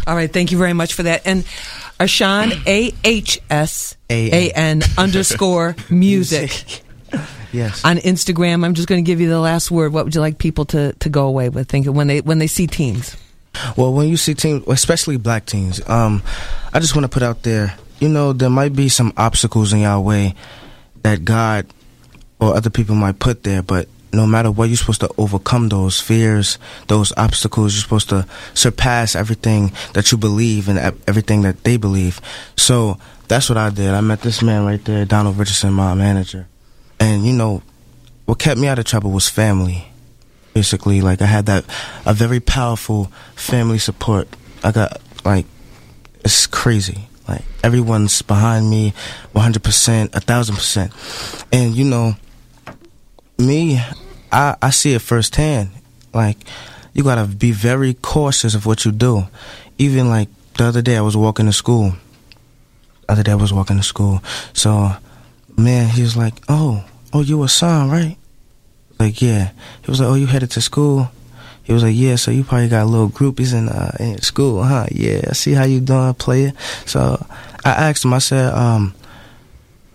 [0.05, 1.21] All right, thank you very much for that.
[1.25, 1.45] And
[1.97, 6.81] Ashan A H S A N underscore music
[7.53, 7.85] Yes.
[7.85, 8.65] on Instagram.
[8.65, 9.93] I'm just going to give you the last word.
[9.93, 12.47] What would you like people to, to go away with thinking when they when they
[12.47, 13.15] see teens?
[13.77, 16.23] Well, when you see teams, especially black teams, um,
[16.73, 19.79] I just want to put out there, you know, there might be some obstacles in
[19.79, 20.35] your way
[21.03, 21.67] that God
[22.39, 25.99] or other people might put there, but no matter what, you're supposed to overcome those
[25.99, 27.73] fears, those obstacles.
[27.73, 30.77] You're supposed to surpass everything that you believe and
[31.07, 32.21] everything that they believe.
[32.55, 33.89] So that's what I did.
[33.89, 36.47] I met this man right there, Donald Richardson, my manager.
[36.99, 37.63] And, you know,
[38.25, 39.87] what kept me out of trouble was family
[40.53, 41.65] basically like i had that
[42.05, 44.27] a very powerful family support.
[44.63, 45.45] I got like
[46.23, 47.07] it's crazy.
[47.27, 48.93] Like everyone's behind me
[49.33, 50.91] 100% a thousand percent.
[51.51, 52.15] And you know
[53.37, 53.81] me
[54.31, 55.69] i i see it firsthand.
[56.13, 56.37] Like
[56.93, 59.27] you gotta be very cautious of what you do.
[59.77, 61.93] Even like the other day i was walking to school.
[63.01, 64.21] The other day i was walking to school.
[64.53, 64.91] So
[65.57, 66.83] man he was like oh
[67.13, 68.17] oh you Asan right
[69.05, 69.51] like, yeah.
[69.83, 71.09] He was like, oh, you headed to school?
[71.63, 74.85] He was like, yeah, so you probably got little groupies in, uh, in school, huh?
[74.91, 76.51] Yeah, I see how you doing, player.
[76.85, 77.25] So
[77.63, 78.93] I asked him, I said, um,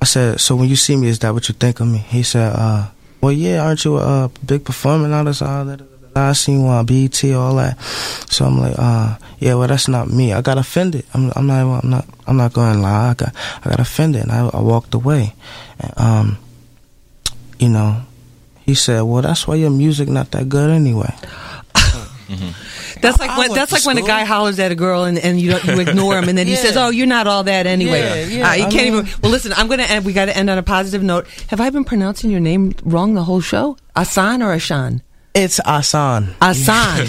[0.00, 1.98] I said, so when you see me, is that what you think of me?
[1.98, 2.88] He said, uh,
[3.20, 5.82] well, yeah, aren't you a big performer and all this, all that?
[6.16, 7.78] I seen you on BET, all that.
[8.30, 10.32] So I'm like, uh, yeah, well, that's not me.
[10.32, 11.04] I got offended.
[11.14, 13.10] I'm, I'm not, I'm not, I'm not going to lie.
[13.10, 13.34] I got,
[13.64, 15.34] I got offended, and I, I walked away.
[15.78, 16.38] And, um,
[17.58, 18.02] you know,
[18.68, 21.12] he said, "Well, that's why your music not that good anyway."
[23.00, 25.40] That's like I when that's like when a guy hollers at a girl and, and
[25.40, 28.00] you don't, you ignore him and then he says, "Oh, you're not all that anyway."
[28.00, 29.20] Yeah, yeah, Uh, you I can't mean- even.
[29.22, 30.04] Well, listen, I'm gonna end.
[30.04, 31.26] We got to end on a positive note.
[31.48, 33.76] Have I been pronouncing your name wrong the whole show?
[33.96, 35.00] Asan or Ashan?
[35.34, 36.34] It's Asan.
[36.42, 37.06] Asan.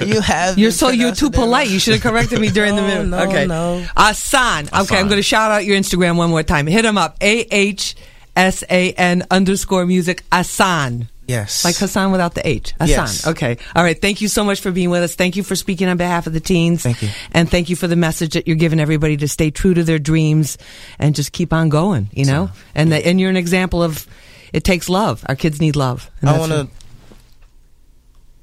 [0.08, 0.58] you have.
[0.58, 1.68] You're so you're too polite.
[1.70, 3.06] You should have corrected me during the No, minute.
[3.06, 3.46] no, okay.
[3.46, 3.86] no.
[3.96, 4.68] Asan.
[4.82, 6.66] Okay, I'm going to shout out your Instagram one more time.
[6.66, 7.16] Hit him up.
[7.22, 7.94] A H
[8.36, 10.22] S A N underscore music.
[10.32, 11.08] Asan.
[11.26, 11.64] Yes.
[11.64, 12.72] Like Hassan without the H.
[12.72, 12.88] Hassan.
[12.88, 13.26] Yes.
[13.26, 13.56] Okay.
[13.76, 14.00] All right.
[14.00, 15.14] Thank you so much for being with us.
[15.14, 16.82] Thank you for speaking on behalf of the teens.
[16.82, 17.08] Thank you.
[17.30, 20.00] And thank you for the message that you're giving everybody to stay true to their
[20.00, 20.58] dreams
[20.98, 22.50] and just keep on going, you know?
[22.74, 24.08] and the, and you're an example of
[24.52, 25.24] it takes love.
[25.28, 26.10] Our kids need love.
[26.20, 26.68] And I want to,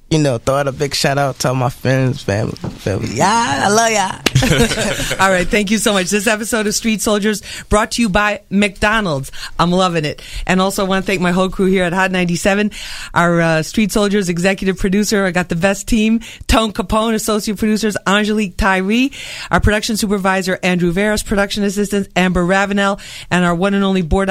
[0.09, 3.09] you know, throw out a big shout out to all my friends, family, family.
[3.13, 5.17] Yeah, I love ya.
[5.19, 6.09] All right, thank you so much.
[6.09, 9.31] This episode of Street Soldiers brought to you by McDonald's.
[9.59, 10.21] I'm loving it.
[10.45, 12.71] And also I want to thank my whole crew here at Hot 97.
[13.13, 17.97] Our uh, Street Soldiers executive producer, I got the best team, Tone Capone, associate producers,
[18.07, 19.11] Angelique Tyree,
[19.51, 24.29] our production supervisor, Andrew Veras, production assistant, Amber Ravenel, and our one and only board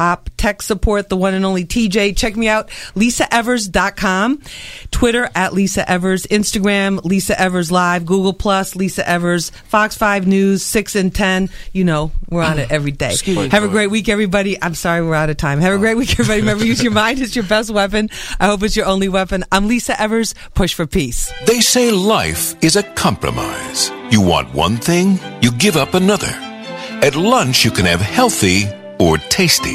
[0.00, 2.16] op op tech support, the one and only TJ.
[2.16, 4.40] Check me out, lisaevers.com,
[4.90, 10.62] Twitter at Lisa Evers, Instagram, Lisa Evers Live, Google Plus, Lisa Evers, Fox 5 News,
[10.62, 11.50] 6 and 10.
[11.72, 13.12] You know, we're on it every day.
[13.12, 13.48] Excuse me.
[13.48, 14.60] Have a great week, everybody.
[14.62, 15.60] I'm sorry we're out of time.
[15.60, 16.40] Have a great week, everybody.
[16.40, 17.20] Remember, use your mind.
[17.20, 18.10] It's your best weapon.
[18.38, 19.44] I hope it's your only weapon.
[19.50, 20.34] I'm Lisa Evers.
[20.54, 21.32] Push for peace.
[21.46, 23.90] They say life is a compromise.
[24.10, 26.30] You want one thing, you give up another.
[27.02, 28.68] At lunch, you can have healthy
[28.98, 29.72] or tasty.